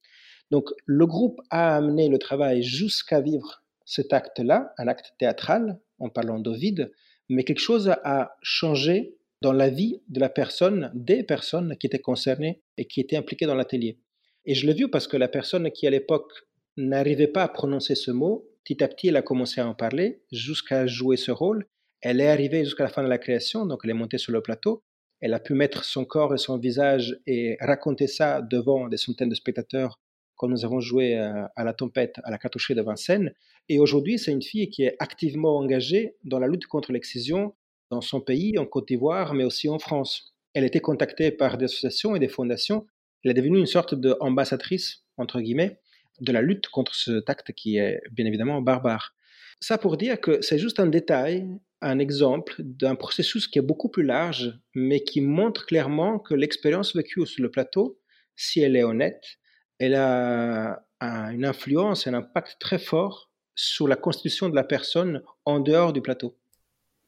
[0.55, 6.11] Donc, le groupe a amené le travail jusqu'à vivre cet acte-là, un acte théâtral, en
[6.11, 6.93] parlant d'Ovid,
[7.29, 11.99] mais quelque chose a changé dans la vie de la personne, des personnes qui étaient
[11.99, 13.99] concernées et qui étaient impliquées dans l'atelier.
[14.45, 16.31] Et je l'ai vu parce que la personne qui à l'époque
[16.77, 20.23] n'arrivait pas à prononcer ce mot, petit à petit elle a commencé à en parler
[20.31, 21.67] jusqu'à jouer ce rôle.
[22.01, 24.41] Elle est arrivée jusqu'à la fin de la création, donc elle est montée sur le
[24.41, 24.85] plateau.
[25.21, 29.31] Elle a pu mettre son corps et son visage et raconter ça devant des centaines
[29.31, 29.99] de spectateurs
[30.37, 33.33] quand nous avons joué euh, à la tempête à la cartoucherie de Vincennes.
[33.69, 37.55] Et aujourd'hui, c'est une fille qui est activement engagée dans la lutte contre l'excision
[37.91, 40.35] dans son pays, en Côte d'Ivoire, mais aussi en France.
[40.53, 42.87] Elle était contactée par des associations et des fondations.
[43.23, 45.81] Elle est devenue une sorte d'ambassadrice, entre guillemets,
[46.21, 49.15] de la lutte contre cet acte qui est bien évidemment barbare.
[49.61, 51.49] Ça pour dire que c'est juste un détail,
[51.81, 56.95] un exemple d'un processus qui est beaucoup plus large, mais qui montre clairement que l'expérience
[56.95, 57.99] vécue sur le plateau,
[58.37, 59.39] si elle est honnête,
[59.85, 65.61] elle a une influence, un impact très fort sur la constitution de la personne en
[65.61, 66.37] dehors du plateau.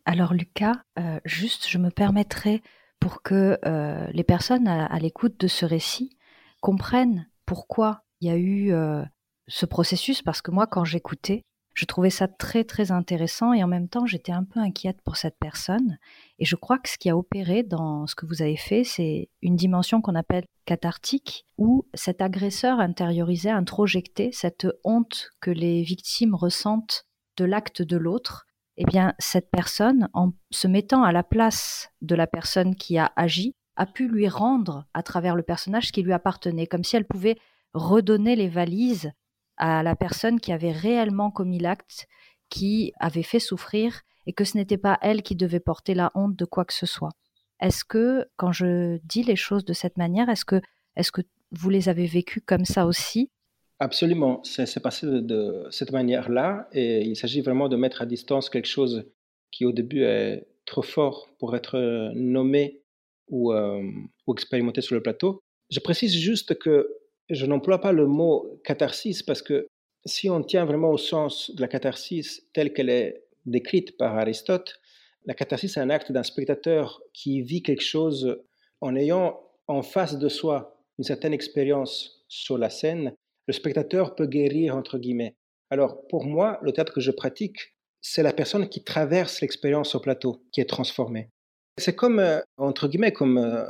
[0.04, 2.62] Alors Lucas, euh, juste je me permettrai
[3.00, 6.16] pour que euh, les personnes à, l'écoute de ce récit
[6.60, 9.02] comprennent pourquoi il y a eu euh,
[9.48, 11.44] ce processus, parce que moi quand j'écoutais,
[11.76, 15.16] je trouvais ça très très intéressant et en même temps j'étais un peu inquiète pour
[15.16, 15.98] cette personne.
[16.38, 19.28] Et je crois que ce qui a opéré dans ce que vous avez fait, c'est
[19.42, 26.34] une dimension qu'on appelle cathartique, où cet agresseur intériorisait, introjectait cette honte que les victimes
[26.34, 27.04] ressentent
[27.36, 32.14] de l'acte de l'autre eh bien, cette personne, en se mettant à la place de
[32.14, 36.02] la personne qui a agi, a pu lui rendre à travers le personnage ce qui
[36.02, 37.36] lui appartenait, comme si elle pouvait
[37.72, 39.12] redonner les valises
[39.56, 42.06] à la personne qui avait réellement commis l'acte,
[42.48, 46.36] qui avait fait souffrir et que ce n'était pas elle qui devait porter la honte
[46.36, 47.12] de quoi que ce soit.
[47.60, 50.60] Est-ce que quand je dis les choses de cette manière, est-ce que,
[50.96, 53.30] est que vous les avez vécues comme ça aussi?
[53.78, 58.68] Absolument, c'est passé de, cette manière-là et il s'agit vraiment de mettre à distance quelque
[58.68, 59.04] chose
[59.50, 61.78] qui au début est trop fort pour être
[62.14, 62.82] nommé
[63.28, 63.82] ou, euh,
[64.26, 65.40] ou expérimenté sur le plateau.
[65.70, 66.88] Je précise juste que
[67.30, 69.66] je n'emploie pas le mot catharsis parce que
[70.04, 74.80] si on tient vraiment au sens de la catharsis telle qu'elle est décrite par Aristote,
[75.24, 78.38] la catharsis est un acte d'un spectateur qui vit quelque chose
[78.80, 83.12] en ayant en face de soi une certaine expérience sur la scène.
[83.48, 85.34] Le spectateur peut guérir, entre guillemets.
[85.70, 90.00] Alors, pour moi, le théâtre que je pratique, c'est la personne qui traverse l'expérience au
[90.00, 91.30] plateau, qui est transformée.
[91.78, 93.66] C'est comme, euh, entre guillemets, comme euh,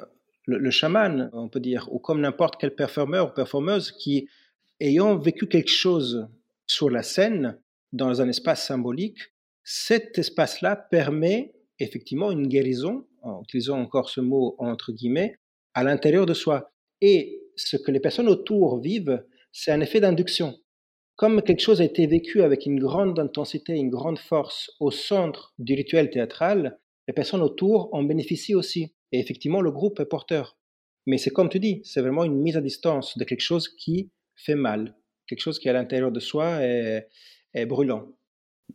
[0.47, 4.29] le, chaman, on peut dire, ou comme n'importe quel performeur ou performeuse qui,
[4.81, 6.29] ayant vécu quelque chose
[6.67, 7.59] sur la scène,
[7.93, 9.19] dans un espace symbolique,
[9.65, 15.37] cet espace-là permet effectivement une guérison, en utilisant encore ce mot entre guillemets,
[15.75, 16.73] à l'intérieur de soi.
[17.01, 20.59] Et ce que les personnes autour vivent, c'est un effet d'induction.
[21.17, 25.55] Comme quelque chose a été vécu avec une grande intensité, une grande force au centre
[25.59, 26.79] du rituel théâtral,
[27.09, 28.95] les personnes autour en bénéficient aussi.
[29.13, 30.57] Et effectivement, le groupe est porteur.
[31.07, 34.11] Mais c'est comme tu dis, c'est vraiment une mise à distance de quelque chose qui
[34.35, 37.09] fait mal, quelque chose qui à l'intérieur de soi est,
[37.55, 38.07] est brûlant.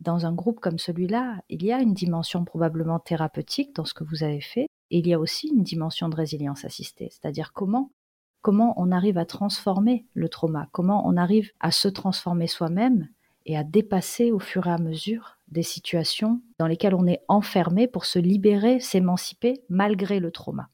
[0.00, 4.04] Dans un groupe comme celui-là, il y a une dimension probablement thérapeutique dans ce que
[4.04, 7.90] vous avez fait, et il y a aussi une dimension de résilience assistée, c'est-à-dire comment
[8.42, 13.08] comment on arrive à transformer le trauma, comment on arrive à se transformer soi-même
[13.46, 17.86] et à dépasser au fur et à mesure des situations dans lesquelles on est enfermé
[17.86, 20.68] pour se libérer, s'émanciper malgré le trauma.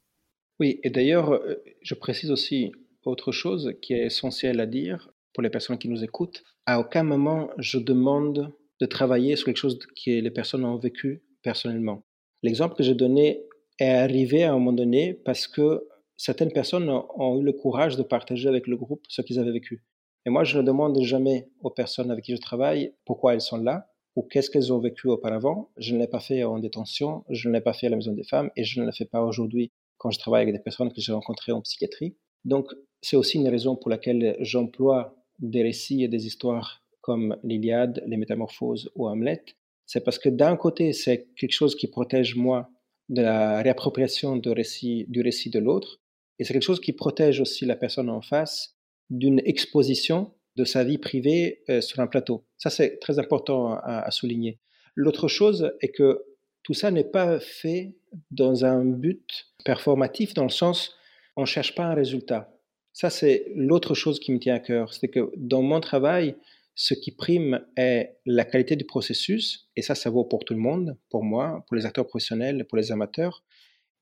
[0.61, 2.72] Oui, et d'ailleurs, euh, je précise aussi
[3.04, 6.44] autre chose qui est essentielle à dire pour les personnes qui nous écoutent.
[6.66, 11.22] À aucun moment je demande de travailler sur quelque chose que les personnes ont vécu
[11.42, 12.04] personnellement.
[12.42, 13.44] L'exemple que j'ai donné
[13.78, 18.02] est arrivé à un moment donné parce que certaines personnes ont eu le courage de
[18.02, 19.85] partager avec le groupe ce qu'ils avaient vécu.
[20.28, 23.56] Et moi, je ne demande jamais aux personnes avec qui je travaille pourquoi elles sont
[23.56, 25.70] là ou qu'est-ce qu'elles ont vécu auparavant.
[25.78, 28.12] Je ne l'ai pas fait en détention, je ne l'ai pas fait à la Maison
[28.12, 30.92] des femmes et je ne le fais pas aujourd'hui quand je travaille avec des personnes
[30.92, 32.14] que j'ai rencontrées en psychiatrie.
[32.44, 32.66] Donc,
[33.00, 38.18] c'est aussi une raison pour laquelle j'emploie des récits et des histoires comme l'Iliade, les
[38.18, 39.42] Métamorphoses ou Hamlet.
[39.86, 42.68] C'est parce que d'un côté, c'est quelque chose qui protège moi
[43.08, 46.02] de la réappropriation du récit, de l'autre,
[46.38, 48.77] et c'est quelque chose qui protège aussi la personne en face
[49.10, 52.44] d'une exposition de sa vie privée euh, sur un plateau.
[52.56, 54.58] Ça, c'est très important à, souligner.
[54.94, 56.24] L'autre chose est que
[56.64, 57.94] tout ça n'est pas fait
[58.30, 60.96] dans un but performatif, dans le sens,
[61.36, 62.52] on ne cherche pas un résultat.
[62.92, 64.92] Ça, c'est l'autre chose qui me tient à cœur.
[64.92, 66.34] C'est que dans mon travail,
[66.74, 70.60] ce qui prime est la qualité du processus, et ça, ça vaut pour tout le
[70.60, 73.44] monde, pour moi, pour les acteurs professionnels, pour les amateurs.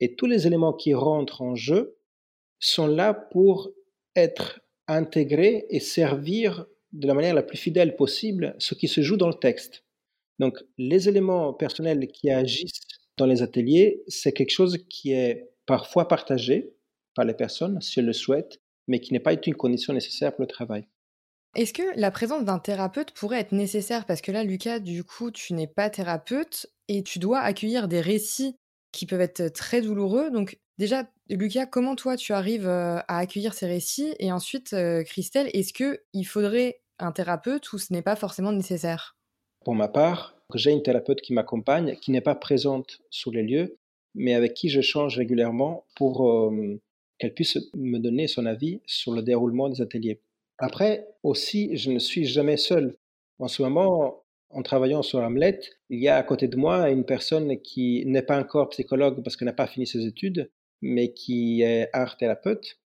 [0.00, 1.98] Et tous les éléments qui rentrent en jeu
[2.58, 3.70] sont là pour
[4.14, 9.16] être intégrés et servir de la manière la plus fidèle possible ce qui se joue
[9.16, 9.85] dans le texte.
[10.38, 16.09] Donc, les éléments personnels qui agissent dans les ateliers, c'est quelque chose qui est parfois
[16.09, 16.75] partagé
[17.14, 20.42] par les personnes, si elles le souhaitent, mais qui n'est pas une condition nécessaire pour
[20.42, 20.87] le travail.
[21.55, 24.05] Est-ce que la présence d'un thérapeute pourrait être nécessaire?
[24.05, 28.03] Parce que là, Lucas, du coup, tu n'es pas thérapeute et tu dois accueillir des
[28.03, 28.57] récits
[28.92, 30.31] qui peuvent être très douloureux.
[30.31, 34.14] Donc, Déjà, Lucas, comment toi tu arrives à accueillir ces récits?
[34.20, 39.16] Et ensuite, Christelle, est-ce qu'il faudrait un thérapeute ou ce n'est pas forcément nécessaire?
[39.64, 43.76] Pour ma part, j'ai une thérapeute qui m'accompagne, qui n'est pas présente sur les lieux,
[44.14, 46.52] mais avec qui je change régulièrement pour
[47.18, 50.20] qu'elle puisse me donner son avis sur le déroulement des ateliers.
[50.58, 52.96] Après, aussi, je ne suis jamais seul.
[53.40, 55.58] En ce moment, en travaillant sur Hamlet,
[55.90, 59.36] il y a à côté de moi une personne qui n'est pas encore psychologue parce
[59.36, 60.50] qu'elle n'a pas fini ses études,
[60.82, 62.78] mais qui est art thérapeute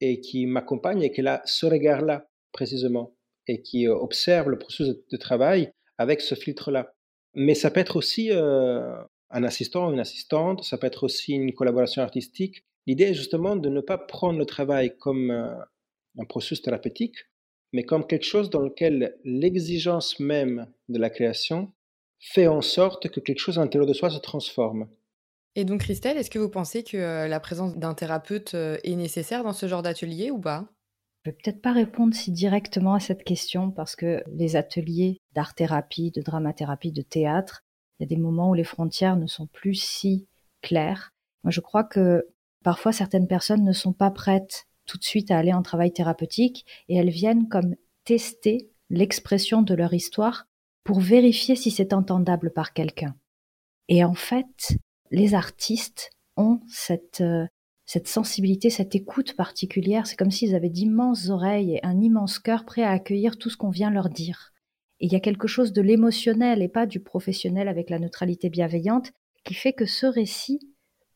[0.00, 3.14] et qui m'accompagne et qui a ce regard-là précisément
[3.46, 6.94] et qui euh, observe le processus de travail avec ce filtre-là.
[7.34, 8.94] Mais ça peut être aussi euh,
[9.30, 12.64] un assistant, une assistante, ça peut être aussi une collaboration artistique.
[12.86, 15.54] L'idée est justement de ne pas prendre le travail comme euh,
[16.18, 17.16] un processus thérapeutique,
[17.72, 21.72] mais comme quelque chose dans lequel l'exigence même de la création
[22.20, 24.88] fait en sorte que quelque chose à l'intérieur de soi se transforme.
[25.54, 29.52] Et donc, Christelle, est-ce que vous pensez que la présence d'un thérapeute est nécessaire dans
[29.52, 30.68] ce genre d'atelier ou pas?
[31.24, 35.20] Je ne vais peut-être pas répondre si directement à cette question parce que les ateliers
[35.34, 37.64] d'art-thérapie, de dramathérapie, de théâtre,
[37.98, 40.28] il y a des moments où les frontières ne sont plus si
[40.62, 41.12] claires.
[41.42, 42.28] Moi, je crois que
[42.62, 46.64] parfois certaines personnes ne sont pas prêtes tout de suite à aller en travail thérapeutique
[46.88, 50.46] et elles viennent comme tester l'expression de leur histoire
[50.84, 53.16] pour vérifier si c'est entendable par quelqu'un.
[53.88, 54.78] Et en fait,
[55.10, 57.46] les artistes ont cette, euh,
[57.86, 60.06] cette sensibilité, cette écoute particulière.
[60.06, 63.56] C'est comme s'ils avaient d'immenses oreilles et un immense cœur prêt à accueillir tout ce
[63.56, 64.52] qu'on vient leur dire.
[65.00, 68.50] Et il y a quelque chose de l'émotionnel et pas du professionnel avec la neutralité
[68.50, 69.12] bienveillante
[69.44, 70.60] qui fait que ce récit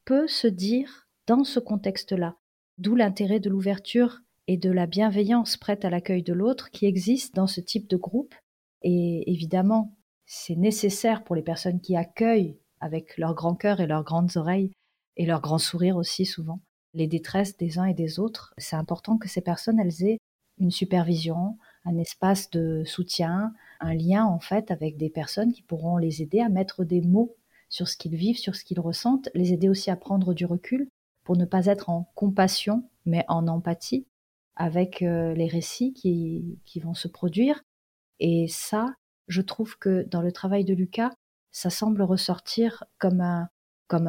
[0.05, 2.37] peut se dire dans ce contexte-là.
[2.79, 7.35] D'où l'intérêt de l'ouverture et de la bienveillance prête à l'accueil de l'autre qui existe
[7.35, 8.35] dans ce type de groupe.
[8.83, 14.05] Et évidemment, c'est nécessaire pour les personnes qui accueillent avec leur grand cœur et leurs
[14.05, 14.73] grandes oreilles
[15.17, 16.61] et leur grand sourire aussi souvent
[16.95, 18.53] les détresses des uns et des autres.
[18.59, 20.19] C'est important que ces personnes, elles aient
[20.59, 25.97] une supervision, un espace de soutien, un lien en fait avec des personnes qui pourront
[25.97, 27.37] les aider à mettre des mots
[27.69, 30.89] sur ce qu'ils vivent, sur ce qu'ils ressentent, les aider aussi à prendre du recul
[31.25, 34.07] pour ne pas être en compassion, mais en empathie
[34.57, 37.63] avec euh, les récits qui, qui vont se produire.
[38.21, 38.95] Et ça,
[39.29, 41.13] je trouve que dans le travail de Lucas,
[41.53, 43.49] ça semble ressortir comme un,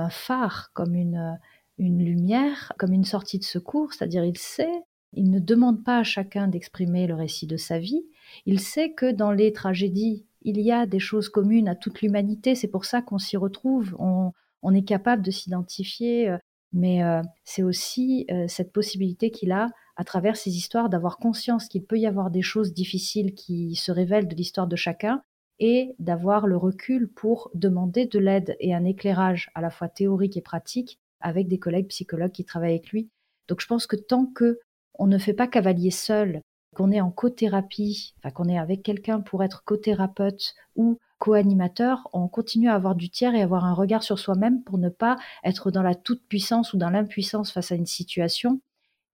[0.10, 1.38] phare, comme une,
[1.78, 6.48] lumière, comme une sortie de secours, c'est-à-dire il sait, il ne demande pas à chacun
[6.48, 8.06] d'exprimer le récit de sa vie,
[8.46, 12.56] il sait que dans les tragédies, il y a des choses communes à toute l'humanité,
[12.56, 16.38] c'est pour ça qu'on s'y retrouve, on, on, est capable de s'identifier, euh,
[16.72, 21.68] mais euh, c'est aussi euh, cette possibilité qu'il a, à travers ces histoires, d'avoir conscience
[21.68, 25.22] qu'il peut y avoir des choses difficiles qui se révèlent de l'histoire de chacun,
[25.60, 30.38] et d'avoir le recul pour demander de l'aide et un éclairage à la fois théorique
[30.38, 33.10] et pratique avec des collègues psychologues qui travaillent avec lui.
[33.48, 34.60] Donc je pense que tant que
[34.96, 36.42] on ne fait pas cavalier seul,
[36.74, 42.28] qu'on est en co-thérapie, enfin qu'on est avec quelqu'un pour être co-thérapeute ou co-animateur, on
[42.28, 45.72] continue à avoir du tiers et avoir un regard sur soi-même pour ne pas être
[45.72, 48.60] dans la toute-puissance ou dans l'impuissance face à une situation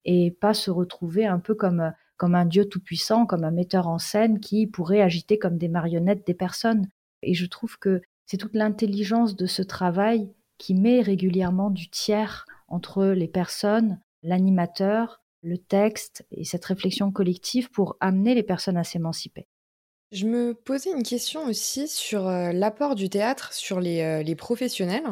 [0.05, 3.97] et pas se retrouver un peu comme, comme un dieu tout-puissant, comme un metteur en
[3.97, 6.87] scène qui pourrait agiter comme des marionnettes des personnes.
[7.23, 12.45] Et je trouve que c'est toute l'intelligence de ce travail qui met régulièrement du tiers
[12.67, 18.83] entre les personnes, l'animateur, le texte et cette réflexion collective pour amener les personnes à
[18.83, 19.47] s'émanciper.
[20.11, 24.35] Je me posais une question aussi sur euh, l'apport du théâtre sur les, euh, les,
[24.35, 25.07] professionnels,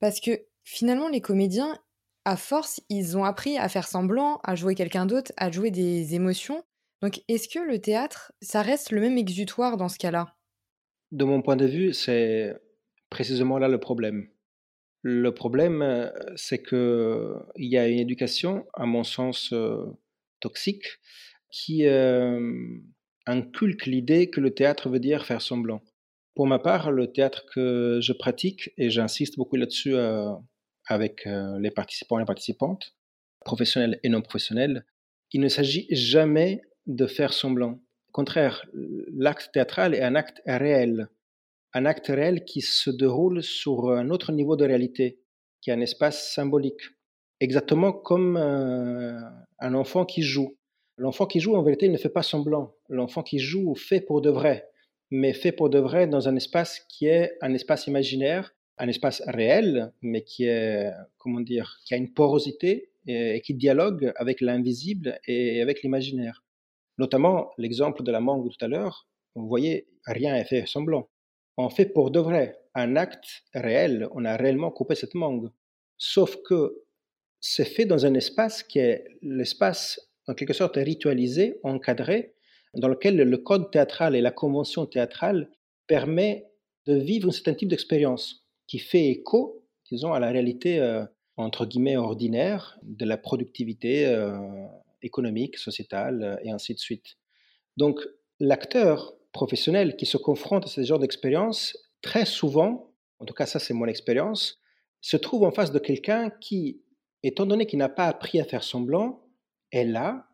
[0.00, 1.78] parce que finalement les comédiens,
[2.24, 6.14] à force, ils ont appris à faire semblant, à jouer quelqu'un d'autre, à jouer des
[6.14, 6.62] émotions.
[7.02, 10.36] Donc est-ce que le théâtre, ça reste le même exutoire dans ce cas-là?
[11.12, 12.54] De mon point de vue, c'est
[13.08, 14.28] précisément là le problème.
[15.02, 19.86] Le problème, euh, c'est qu'il y a une éducation, à mon sens, euh,
[20.40, 20.84] toxique,
[21.50, 22.54] qui euh,
[23.26, 25.82] inculque l'idée que le théâtre veut dire faire semblant.
[26.34, 29.94] Pour ma part, le théâtre que je pratique, et j'insiste beaucoup là-dessus
[30.90, 32.94] avec les participants et les participantes,
[33.44, 34.84] professionnels et non professionnels,
[35.32, 37.80] il ne s'agit jamais de faire semblant.
[38.08, 41.08] Au contraire, l'acte théâtral est un acte réel
[41.72, 45.20] un acte réel qui se déroule sur un autre niveau de réalité,
[45.60, 46.80] qui est un espace symbolique.
[47.40, 49.18] Exactement comme euh,
[49.60, 50.56] un enfant qui joue.
[50.96, 52.74] L'enfant qui joue, en vérité, il ne fait pas semblant.
[52.88, 54.68] L'enfant qui joue fait pour de vrai,
[55.10, 59.22] mais fait pour de vrai dans un espace qui est un espace imaginaire, un espace
[59.26, 65.20] réel, mais qui est, comment dire, qui a une porosité et, qui dialogue avec l'invisible
[65.26, 66.42] et avec l'imaginaire.
[66.98, 69.06] Notamment l'exemple de la mangue tout à l'heure.
[69.34, 71.08] Vous voyez, rien n'est fait semblant
[71.60, 75.50] on fait pour de vrai un acte réel, on a réellement coupé cette mangue.
[75.98, 76.82] Sauf que
[77.40, 82.34] c'est fait dans un espace qui est l'espace en quelque sorte ritualisé, encadré,
[82.74, 85.50] dans lequel le code théâtral et la convention théâtrale
[85.86, 86.46] permet
[86.86, 91.04] de vivre un certain type d'expérience qui fait écho, disons, à la réalité euh,
[91.36, 94.38] entre guillemets ordinaire de la productivité euh,
[95.02, 97.16] économique, sociétale euh, et ainsi de suite.
[97.76, 97.98] Donc
[98.38, 103.58] l'acteur professionnels qui se confrontent à ce genre d'expérience, très souvent, en tout cas ça
[103.58, 104.60] c'est mon expérience,
[105.00, 106.80] se trouvent en face de quelqu'un qui,
[107.24, 109.26] étant donné qu'il n'a pas appris à faire semblant,
[109.72, 110.28] est là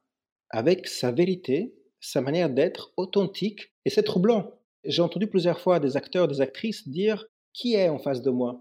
[0.50, 4.60] avec sa vérité, sa manière d'être authentique, et c'est troublant.
[4.84, 8.60] J'ai entendu plusieurs fois des acteurs, des actrices dire qui est en face de moi?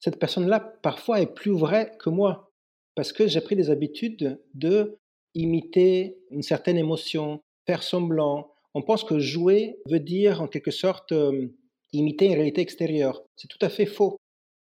[0.00, 2.52] Cette personne-là, parfois, est plus vraie que moi,
[2.94, 4.96] parce que j'ai pris des habitudes de
[5.34, 11.12] imiter une certaine émotion, faire semblant, on pense que jouer veut dire en quelque sorte
[11.12, 11.48] euh,
[11.92, 13.22] imiter une réalité extérieure.
[13.36, 14.16] C'est tout à fait faux.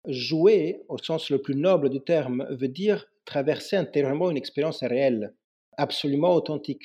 [0.08, 5.34] Jouer, au sens le plus noble du terme, veut dire traverser intérieurement une expérience réelle,
[5.78, 6.84] absolument authentique.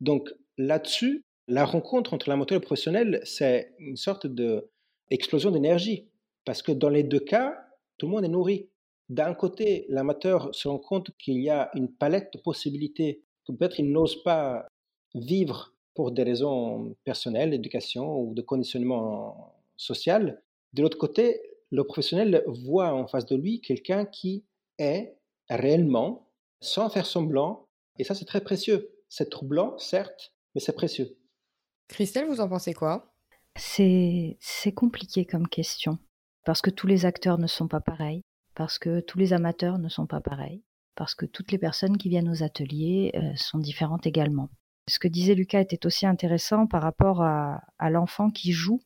[0.00, 6.08] Donc là-dessus, la rencontre entre l'amateur et le professionnel, c'est une sorte d'explosion d'énergie.
[6.44, 7.64] Parce que dans les deux cas,
[7.98, 8.68] tout le monde est nourri.
[9.08, 13.78] D'un côté, l'amateur se rend compte qu'il y a une palette de possibilités que peut-être
[13.78, 14.66] il n'ose pas
[15.14, 20.42] vivre pour des raisons personnelles, d'éducation ou de conditionnement social.
[20.72, 24.44] De l'autre côté, le professionnel voit en face de lui quelqu'un qui
[24.78, 25.16] est
[25.50, 26.28] réellement,
[26.60, 27.66] sans faire semblant,
[27.98, 28.94] et ça c'est très précieux.
[29.08, 31.18] C'est troublant, certes, mais c'est précieux.
[31.88, 33.12] Christelle, vous en pensez quoi?
[33.56, 34.38] C'est
[34.74, 35.98] compliqué comme question,
[36.44, 38.22] parce que tous les acteurs ne sont pas pareils,
[38.54, 40.62] parce que tous les amateurs ne sont pas pareils,
[40.94, 44.50] parce que toutes les personnes qui viennent aux ateliers euh, sont différentes également.
[44.88, 48.82] Ce que disait Lucas était aussi intéressant par rapport à, l'enfant qui joue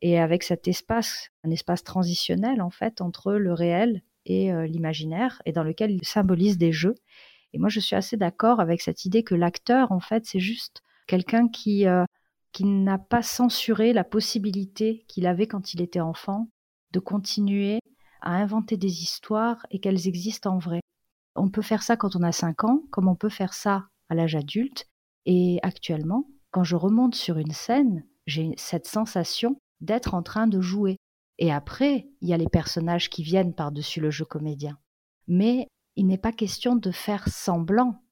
[0.00, 5.42] et avec cet espace, un espace transitionnel en fait entre le réel et euh, l'imaginaire
[5.44, 6.94] et dans lequel il symbolise des jeux.
[7.52, 10.82] Et moi, je suis assez d'accord avec cette idée que l'acteur, en fait, c'est juste
[11.08, 12.04] quelqu'un qui, euh,
[12.52, 16.48] qui n'a pas censuré la possibilité qu'il avait quand il était enfant
[16.92, 17.80] de continuer
[18.20, 20.80] à inventer des histoires et qu'elles existent en vrai.
[21.36, 24.14] On peut faire ça quand on a 5 ans, comme on peut faire ça à
[24.14, 24.86] l'âge adulte.
[25.26, 30.60] Et actuellement, quand je remonte sur une scène, j'ai cette sensation d'être en train de
[30.60, 30.96] jouer.
[31.38, 34.78] Et après, il y a les personnages qui viennent par-dessus le jeu comédien.
[35.26, 38.02] Mais il n'est pas question de faire semblant.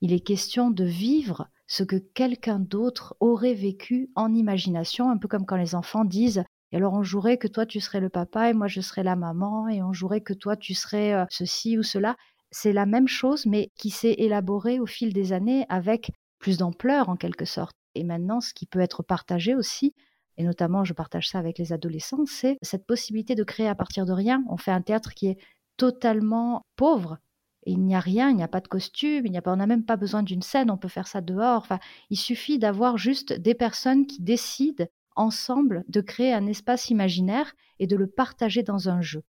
[0.00, 5.28] Il est question de vivre ce que quelqu'un d'autre aurait vécu en imagination, un peu
[5.28, 6.44] comme quand les enfants disent
[6.74, 9.14] et alors on jouerait que toi tu serais le papa et moi je serais la
[9.14, 12.16] maman et on jouerait que toi tu serais euh, ceci ou cela.
[12.50, 16.10] C'est la même chose mais qui s'est élaborée au fil des années avec
[16.40, 17.76] plus d'ampleur en quelque sorte.
[17.94, 19.94] Et maintenant ce qui peut être partagé aussi,
[20.36, 24.04] et notamment je partage ça avec les adolescents, c'est cette possibilité de créer à partir
[24.04, 24.42] de rien.
[24.48, 25.38] On fait un théâtre qui est
[25.76, 27.18] totalement pauvre.
[27.66, 29.56] il n'y a rien, il n'y a pas de costume, il n'y a pas, on
[29.56, 31.62] n'a même pas besoin d'une scène, on peut faire ça dehors.
[31.62, 31.78] Enfin,
[32.10, 34.86] il suffit d'avoir juste des personnes qui décident
[35.16, 39.22] ensemble de créer un espace imaginaire et de le partager dans un jeu.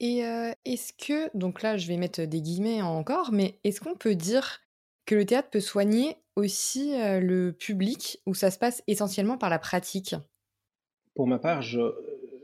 [0.00, 3.96] Et euh, est-ce que, donc là je vais mettre des guillemets encore, mais est-ce qu'on
[3.96, 4.60] peut dire
[5.06, 9.50] que le théâtre peut soigner aussi euh, le public ou ça se passe essentiellement par
[9.50, 10.14] la pratique?
[11.14, 11.62] Pour ma part,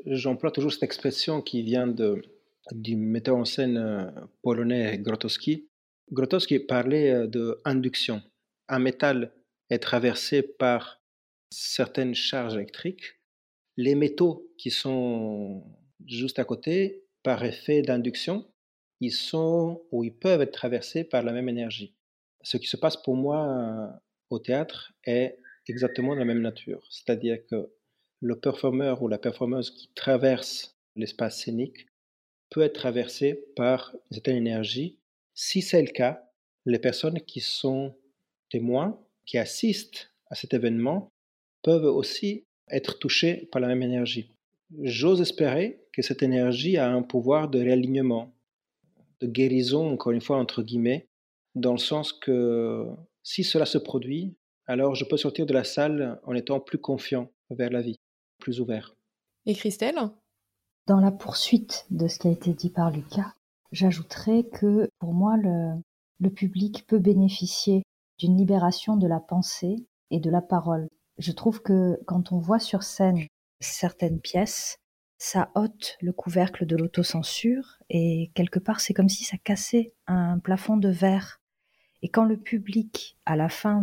[0.07, 2.23] j'emploie toujours cette expression qui vient de,
[2.73, 4.11] du metteur en scène euh,
[4.43, 5.69] polonais Grotowski.
[6.13, 8.23] Grotowski parlait euh, de induction.
[8.69, 9.33] Un métal
[9.71, 10.98] est traversé par
[11.51, 13.19] certaines charges électriques.
[13.77, 15.65] Les métaux qui sont
[16.07, 18.47] juste à côté, par effet d'induction,
[19.01, 21.95] ils sont ou ils peuvent être traversés par la même énergie.
[22.43, 23.87] Ce qui se passe pour moi euh,
[24.31, 25.39] au théâtre est
[25.69, 26.87] exactement de la même nature.
[26.91, 27.71] C'est-à-dire que
[28.21, 31.87] le performeur ou la performeuse qui traverse l'espace scénique
[32.51, 34.99] peut être traversé par cette énergie.
[35.35, 36.29] Si c'est le cas,
[36.65, 37.95] les personnes qui sont
[38.51, 41.13] témoins, qui assistent à cet événement,
[41.63, 44.35] peuvent aussi être touchées par la même énergie.
[44.83, 48.35] J'ose espérer que cette énergie a un pouvoir de réalignement,
[49.21, 51.09] de guérison, encore une fois, entre guillemets,
[51.55, 52.87] dans le sens que
[53.23, 54.37] si cela se produit,
[54.67, 57.97] alors je peux sortir de la salle en étant plus confiant vers la vie,
[58.39, 58.95] plus ouvert.
[59.47, 59.99] Et Christelle?
[60.87, 63.35] Dans la poursuite de ce qui a été dit par Lucas,
[63.73, 67.83] j'ajouterais que pour moi, le, public peut bénéficier
[68.19, 70.89] d'une libération de la pensée et de la parole.
[71.19, 73.27] Je trouve que quand on voit sur scène
[73.61, 74.79] certaines pièces,
[75.19, 80.39] ça ôte le couvercle de l'autocensure et quelque part c'est comme si ça cassait un
[80.39, 81.41] plafond de verre.
[82.03, 83.83] Et quand le public, à la fin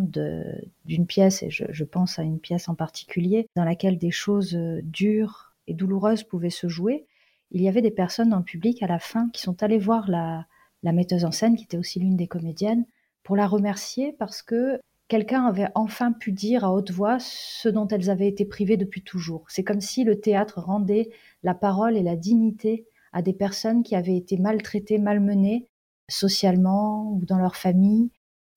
[0.86, 5.53] d'une pièce, et je, pense à une pièce en particulier, dans laquelle des choses dures
[5.67, 7.05] et douloureuse pouvait se jouer,
[7.51, 10.09] il y avait des personnes dans le public à la fin qui sont allées voir
[10.09, 10.45] la
[10.93, 12.86] metteuse en scène, qui était aussi l'une des comédiennes,
[13.23, 17.88] pour la remercier parce que quelqu'un avait enfin pu dire à haute voix ce dont
[17.88, 19.45] elles avaient été privées depuis toujours.
[19.49, 21.10] C'est comme si le théâtre rendait
[21.43, 25.70] la parole et la dignité à des personnes qui avaient été maltraitées, malmenées,
[26.10, 28.12] socialement ou dans leur famille.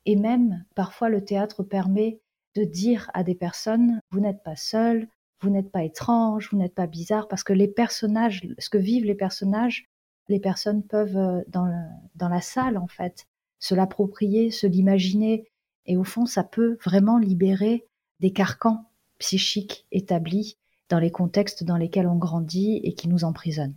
[0.07, 2.21] Et même, parfois, le théâtre permet
[2.55, 5.07] de dire à des personnes, vous n'êtes pas seul,
[5.41, 9.05] vous n'êtes pas étrange, vous n'êtes pas bizarre, parce que les personnages, ce que vivent
[9.05, 9.87] les personnages,
[10.29, 11.71] les personnes peuvent, euh, dans,
[12.17, 13.27] dans la salle, en fait,
[13.61, 15.49] se l'approprier, se l'imaginer,
[15.89, 17.89] et au fond, ça peut vraiment libérer
[18.21, 18.85] des carcans
[19.19, 20.59] psychiques établis
[20.91, 23.77] dans les contextes dans lesquels on grandit et qui nous emprisonnent.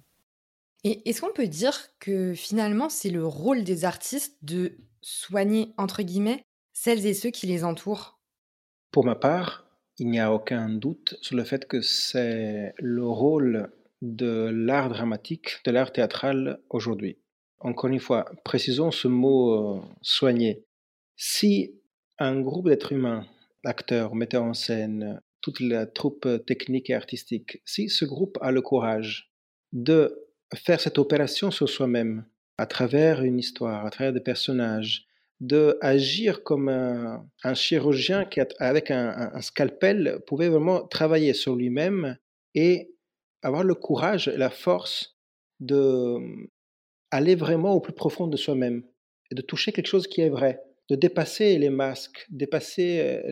[0.84, 6.04] Et est-ce qu'on peut dire que finalement, c'est le rôle des artistes de soigner, entre
[6.04, 6.44] guillemets,
[6.74, 8.20] celles et ceux qui les entourent?
[8.92, 9.66] Pour ma part,
[9.98, 15.62] il n'y a aucun doute sur le fait que c'est le rôle de l'art dramatique,
[15.64, 17.18] de l'art théâtral aujourd'hui.
[17.60, 20.66] Encore une fois, précisons ce mot euh, soigner.
[21.16, 21.81] Si
[22.22, 23.26] un groupe d'êtres humains,
[23.64, 28.62] acteurs, metteurs en scène, toute la troupe technique et artistique, si ce groupe a le
[28.62, 29.32] courage
[29.74, 32.26] de faire cette opération sur soi-même,
[32.58, 35.08] à travers une histoire, à travers des personnages,
[35.40, 42.18] de agir comme un, chirurgien qui, avec un, scalpel, pouvait vraiment travailler sur lui-même
[42.54, 42.94] et
[43.42, 45.18] avoir le courage et la force
[45.60, 46.18] de
[47.10, 48.84] aller vraiment au plus profond de soi-même
[49.32, 53.24] et de toucher quelque chose qui est vrai, de dépasser les masques, dépasser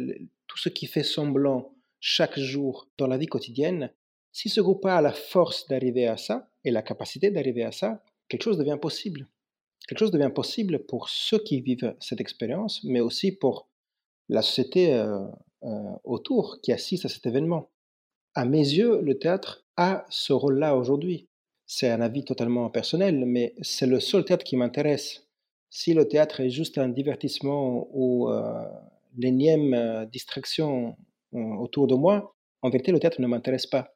[0.47, 3.91] tout ce qui fait semblant chaque jour dans la vie quotidienne.
[4.31, 8.01] Si ce groupe a la force d'arriver à ça et la capacité d'arriver à ça,
[8.29, 9.27] quelque chose devient possible
[9.89, 13.67] quelque chose devient possible pour ceux qui vivent cette expérience, mais aussi pour
[14.29, 15.19] la société euh,
[15.63, 17.71] euh, autour qui assiste à cet événement.
[18.35, 21.27] À mes yeux, le théâtre a ce rôle-là aujourd'hui.
[21.65, 25.27] C'est un avis totalement personnel, mais c'est le seul théâtre qui m'intéresse.
[25.69, 28.65] Si le théâtre est juste un divertissement ou euh,
[29.17, 30.95] l'énième distraction
[31.31, 33.93] autour de moi, en vérité, le théâtre ne m'intéresse pas.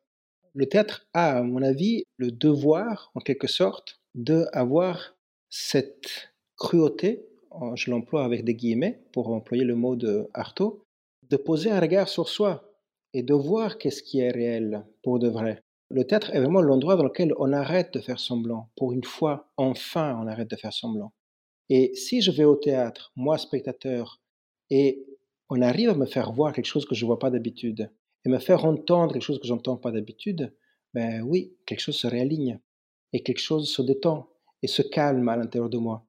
[0.54, 5.16] Le théâtre a, à mon avis, le devoir, en quelque sorte, d'avoir
[5.50, 7.26] cette cruauté,
[7.76, 10.84] je l'emploie avec des guillemets pour employer le mot de Artaud,
[11.30, 12.72] de poser un regard sur soi
[13.14, 15.62] et de voir qu'est-ce qui est réel pour de vrai.
[15.90, 18.70] Le théâtre est vraiment l'endroit dans lequel on arrête de faire semblant.
[18.76, 21.12] Pour une fois, enfin, on arrête de faire semblant.
[21.70, 24.22] Et si je vais au théâtre, moi spectateur,
[24.70, 25.06] et
[25.50, 27.92] on arrive à me faire voir quelque chose que je ne vois pas d'habitude,
[28.26, 30.56] et me faire entendre quelque chose que j'entends pas d'habitude,
[30.94, 32.60] ben oui, quelque chose se réaligne,
[33.12, 34.30] et quelque chose se détend,
[34.62, 36.06] et se calme à l'intérieur de moi.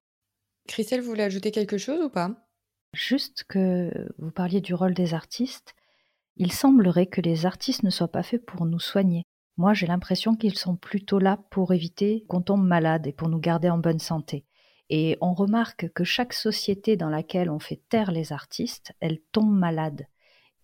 [0.66, 2.34] Christelle, vous voulez ajouter quelque chose ou pas?
[2.94, 5.74] Juste que vous parliez du rôle des artistes.
[6.36, 9.24] Il semblerait que les artistes ne soient pas faits pour nous soigner.
[9.57, 13.38] Moi, j'ai l'impression qu'ils sont plutôt là pour éviter qu'on tombe malade et pour nous
[13.38, 14.44] garder en bonne santé.
[14.91, 19.53] Et on remarque que chaque société dans laquelle on fait taire les artistes, elle tombe
[19.53, 20.07] malade.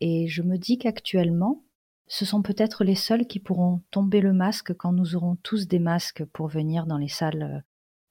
[0.01, 1.65] Et je me dis qu'actuellement,
[2.07, 5.79] ce sont peut-être les seuls qui pourront tomber le masque quand nous aurons tous des
[5.79, 7.61] masques pour venir dans les salles euh,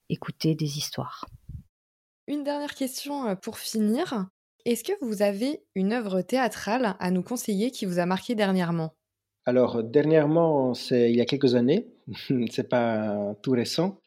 [0.08, 1.28] écouter des histoires.
[2.26, 4.26] Une dernière question euh, pour finir.
[4.64, 8.94] Est-ce que vous avez une œuvre théâtrale à nous conseiller qui vous a marqué dernièrement?
[9.46, 11.88] Alors, dernièrement, c'est il y a quelques années,
[12.50, 13.99] c'est pas tout récent.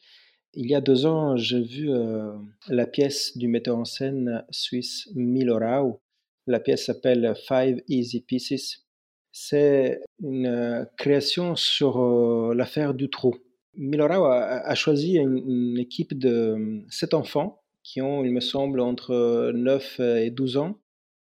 [0.56, 2.32] Il y a deux ans, j'ai vu euh,
[2.68, 6.00] la pièce du metteur en scène suisse Milorau.
[6.46, 8.86] La pièce s'appelle Five Easy Pieces.
[9.32, 13.34] C'est une euh, création sur l'affaire du trou.
[13.76, 20.00] Milorao a, choisi une, équipe de sept enfants qui ont, il me semble, entre 9
[20.00, 20.78] et 12 ans.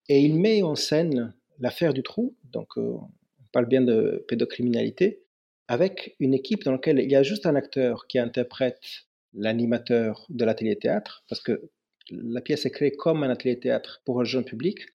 [0.08, 5.23] Et il met en scène l'affaire du trou, donc euh, on parle bien de pédocriminalité,
[5.68, 8.80] avec une équipe dans laquelle il y a juste un acteur qui interprète
[9.32, 11.70] l'animateur de l'atelier théâtre, parce que
[12.10, 14.86] la pièce est créée comme un atelier théâtre pour un jeune public.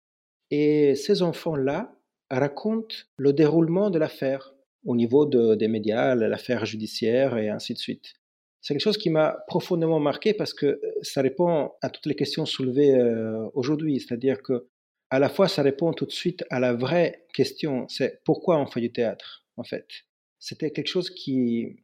[0.51, 1.95] Et ces enfants-là
[2.29, 4.53] racontent le déroulement de l'affaire
[4.85, 8.13] au niveau des médias, l'affaire judiciaire et ainsi de suite.
[8.61, 12.15] C'est quelque chose qui m'a profondément marqué parce que euh, ça répond à toutes les
[12.15, 13.99] questions soulevées euh, aujourd'hui.
[13.99, 14.67] C'est-à-dire que
[15.09, 18.67] à la fois, ça répond tout de suite à la vraie question, c'est pourquoi on
[18.67, 19.87] fait du théâtre, en fait?
[20.39, 21.83] C'était quelque chose qui,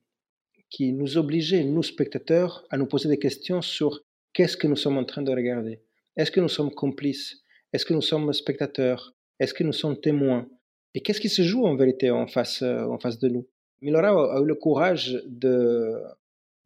[0.70, 4.02] qui nous obligeait, nous spectateurs, à nous poser des questions sur
[4.34, 5.82] qu'est-ce que nous sommes en train de regarder.
[6.18, 7.44] Est-ce que nous sommes complices?
[7.74, 9.16] Est-ce que nous sommes spectateurs?
[9.40, 10.48] Est-ce que nous sommes témoins?
[10.94, 13.48] Et qu'est-ce qui se joue en vérité en face, euh, en face de nous?
[13.82, 16.02] Milora a eu le courage de,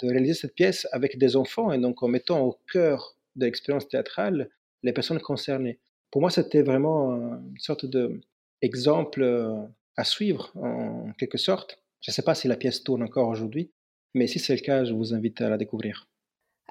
[0.02, 3.88] de réaliser cette pièce avec des enfants et donc en mettant au cœur de l'expérience
[3.88, 4.50] théâtrale
[4.84, 5.80] les personnes concernées.
[6.12, 9.56] Pour moi, c'était vraiment une sorte d'exemple euh,
[10.00, 11.80] à suivre en quelque sorte.
[12.02, 13.72] Je ne sais pas si la pièce tourne encore aujourd'hui,
[14.14, 16.08] mais si c'est le cas, je vous invite à la découvrir.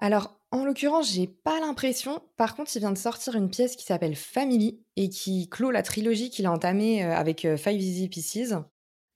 [0.01, 2.22] Alors, en l'occurrence, j'ai pas l'impression.
[2.37, 5.83] Par contre, il vient de sortir une pièce qui s'appelle Family et qui clôt la
[5.83, 8.55] trilogie qu'il a entamée euh, avec euh, Five Easy Pieces.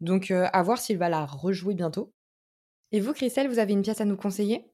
[0.00, 2.12] Donc, euh, à voir s'il va la rejouer bientôt.
[2.90, 4.66] Et vous, Christelle, vous avez une pièce à nous conseiller?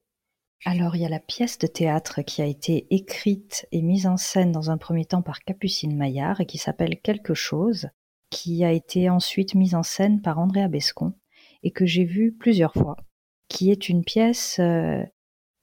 [0.65, 4.17] Alors, il y a la pièce de théâtre qui a été écrite et mise en
[4.17, 7.91] scène dans un premier temps par Capucine Maillard et qui s'appelle Quelque chose,
[8.31, 11.15] qui a été ensuite mise en scène par Andrea Bescon
[11.63, 12.97] et que j'ai vue plusieurs fois,
[13.49, 14.61] qui est une pièce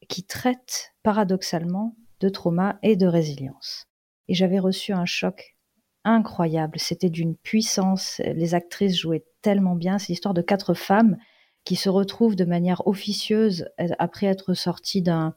[0.08, 3.88] qui traite paradoxalement de trauma et de résilience.
[4.28, 5.56] Et j'avais reçu un choc
[6.04, 11.18] incroyable, c'était d'une puissance, les actrices jouaient tellement bien, c'est l'histoire de quatre femmes
[11.66, 15.36] qui se retrouvent de manière officieuse euh, après être sorties d'un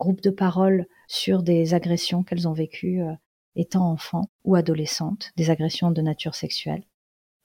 [0.00, 3.12] groupe de parole sur des agressions qu'elles ont vécues euh,
[3.56, 6.84] étant enfants ou adolescentes, des agressions de nature sexuelle.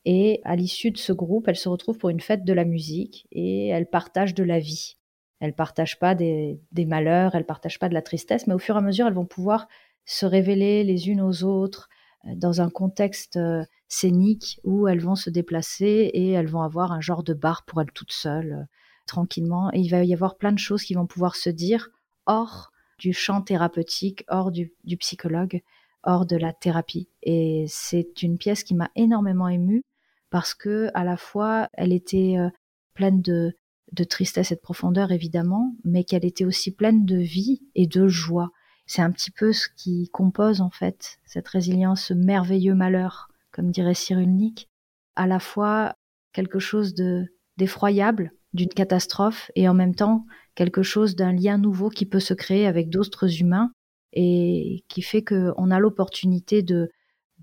[0.05, 3.28] Et à l'issue de ce groupe, elles se retrouvent pour une fête de la musique
[3.32, 4.97] et elles partagent de la vie.
[5.39, 8.80] Elles partagent pas des, malheurs, elles partagent pas de la tristesse, mais au fur et
[8.80, 9.68] à mesure, elles vont pouvoir
[10.05, 11.89] se révéler les unes aux autres
[12.26, 16.91] euh, dans un contexte euh, scénique où elles vont se déplacer et elles vont avoir
[16.91, 18.66] un genre de bar pour elles toutes seules, euh,
[19.07, 19.72] tranquillement.
[19.74, 21.89] Et il va y avoir plein de choses qui vont pouvoir se dire
[22.26, 25.64] hors du champ thérapeutique, hors du, psychologue,
[26.03, 27.09] hors de la thérapie.
[27.23, 29.83] Et c'est une pièce qui m'a énormément émue
[30.29, 32.49] parce que à la fois elle était euh,
[32.93, 33.55] pleine de,
[33.91, 38.07] de tristesse et de profondeur évidemment, mais qu'elle était aussi pleine de vie et de
[38.07, 38.51] joie.
[38.85, 43.71] C'est un petit peu ce qui compose en fait cette résilience, ce merveilleux malheur, comme
[43.71, 44.69] dirait Cyrulnik,
[45.15, 45.95] à la fois
[46.33, 47.25] quelque chose de
[47.57, 50.25] d'effroyable, d'une catastrophe, et en même temps
[50.55, 53.71] quelque chose d'un lien nouveau qui peut se créer avec d'autres humains
[54.14, 56.91] et qui fait qu'on a l'opportunité de,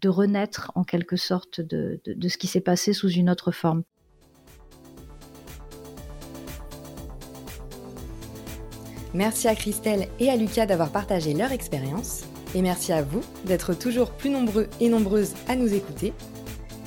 [0.04, 3.82] renaître en quelque sorte de, de, ce qui s'est passé sous une autre forme.
[9.14, 12.24] Merci à Christelle et à Lucas d'avoir partagé leur expérience.
[12.54, 16.12] Et merci à vous d'être toujours plus nombreux et nombreuses à nous écouter.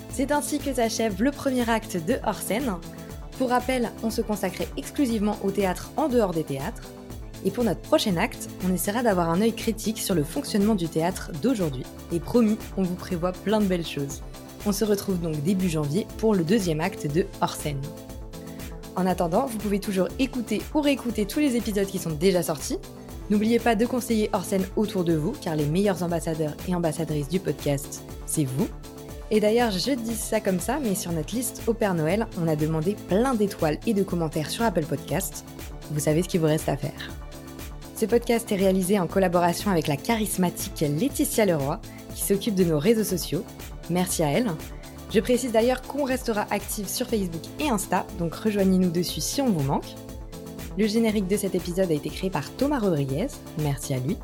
[0.10, 2.76] C'est ainsi que s'achève le premier acte de Hors scène.
[3.38, 6.92] Pour rappel, on se consacrait exclusivement au théâtre en dehors des théâtres.
[7.46, 10.88] Et pour notre prochain acte, on essaiera d'avoir un œil critique sur le fonctionnement du
[10.88, 11.84] théâtre d'aujourd'hui.
[12.12, 14.22] Et promis, on vous prévoit plein de belles choses.
[14.66, 17.58] On se retrouve donc début janvier pour le deuxième acte de Hors.
[18.96, 22.78] En attendant, vous pouvez toujours écouter ou réécouter tous les épisodes qui sont déjà sortis.
[23.30, 27.40] N'oubliez pas de conseiller Hors autour de vous, car les meilleurs ambassadeurs et ambassadrices du
[27.40, 28.68] podcast, c'est vous.
[29.32, 32.50] Et d'ailleurs, je dis ça comme ça, mais sur notre liste au Père Noël, on
[32.50, 35.46] a demandé plein d'étoiles et de commentaires sur Apple Podcast.
[35.90, 37.21] Vous savez ce qu'il vous reste à faire.
[38.02, 41.80] Ce podcast est réalisé en collaboration avec la charismatique Laetitia Leroy,
[42.16, 43.46] qui s'occupe de nos réseaux sociaux.
[43.92, 44.50] Merci à elle.
[45.14, 49.52] Je précise d'ailleurs qu'on restera actif sur Facebook et Insta, donc rejoignez-nous dessus si on
[49.52, 49.86] vous manque.
[50.80, 53.28] Le générique de cet épisode a été créé par Thomas Rodriguez,
[53.60, 54.18] merci à lui.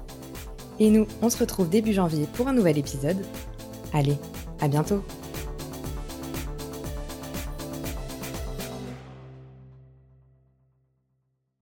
[0.79, 3.23] Et nous, on se retrouve début janvier pour un nouvel épisode.
[3.93, 4.17] Allez,
[4.59, 5.03] à bientôt